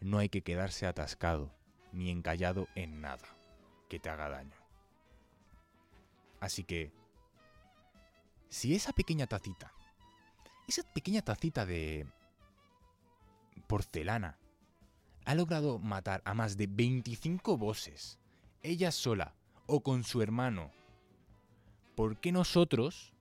No 0.00 0.18
hay 0.18 0.28
que 0.28 0.42
quedarse 0.42 0.86
atascado 0.86 1.52
ni 1.92 2.10
encallado 2.10 2.68
en 2.74 3.00
nada 3.00 3.26
que 3.88 3.98
te 3.98 4.10
haga 4.10 4.28
daño. 4.28 4.56
Así 6.40 6.64
que, 6.64 6.92
si 8.48 8.74
esa 8.74 8.92
pequeña 8.92 9.26
tacita, 9.26 9.72
esa 10.66 10.82
pequeña 10.92 11.22
tacita 11.22 11.66
de 11.66 12.06
porcelana, 13.66 14.38
ha 15.28 15.34
logrado 15.34 15.78
matar 15.78 16.22
a 16.24 16.32
más 16.32 16.56
de 16.56 16.66
25 16.66 17.58
bosses, 17.58 18.18
ella 18.62 18.90
sola 18.90 19.34
o 19.66 19.82
con 19.82 20.02
su 20.02 20.22
hermano, 20.22 20.70
¿por 21.94 22.18
qué 22.18 22.32
nosotros 22.32 23.12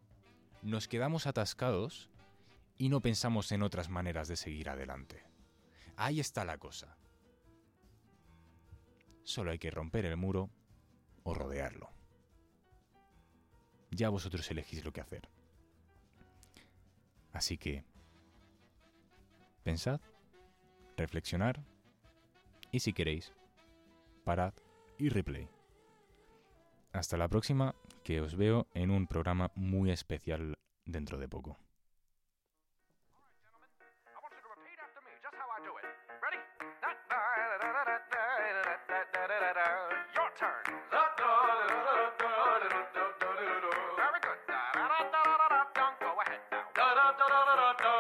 nos 0.62 0.88
quedamos 0.88 1.28
atascados 1.28 2.10
y 2.78 2.88
no 2.88 3.02
pensamos 3.02 3.52
en 3.52 3.62
otras 3.62 3.90
maneras 3.90 4.30
de 4.30 4.38
seguir 4.38 4.70
adelante? 4.70 5.22
Ahí 5.98 6.22
está 6.22 6.46
la 6.46 6.58
cosa. 6.58 6.96
Solo 9.24 9.52
hay 9.52 9.60
que 9.60 9.70
romper 9.70 10.06
el 10.06 10.16
muro 10.16 10.50
o 11.24 11.34
rodearlo. 11.34 11.90
Ya 13.92 14.08
vosotros 14.08 14.50
elegís 14.50 14.86
lo 14.86 14.94
que 14.94 15.02
hacer. 15.02 15.28
Así 17.34 17.58
que, 17.58 17.84
pensad, 19.66 20.00
reflexionar 20.96 21.66
y 22.78 22.80
si 22.80 22.94
queréis, 22.94 23.34
parad 24.24 24.54
y 25.00 25.10
replay. 25.10 25.50
Hasta 26.94 27.18
la 27.18 27.28
próxima, 27.28 27.74
que 28.04 28.22
os 28.22 28.36
veo 28.36 28.68
en 28.76 28.92
un 28.92 29.08
programa 29.08 29.52
muy 29.56 29.90
especial 29.90 30.54
dentro 30.86 31.18
de 31.18 31.28
poco. 31.28 31.58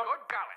Want 0.07 0.56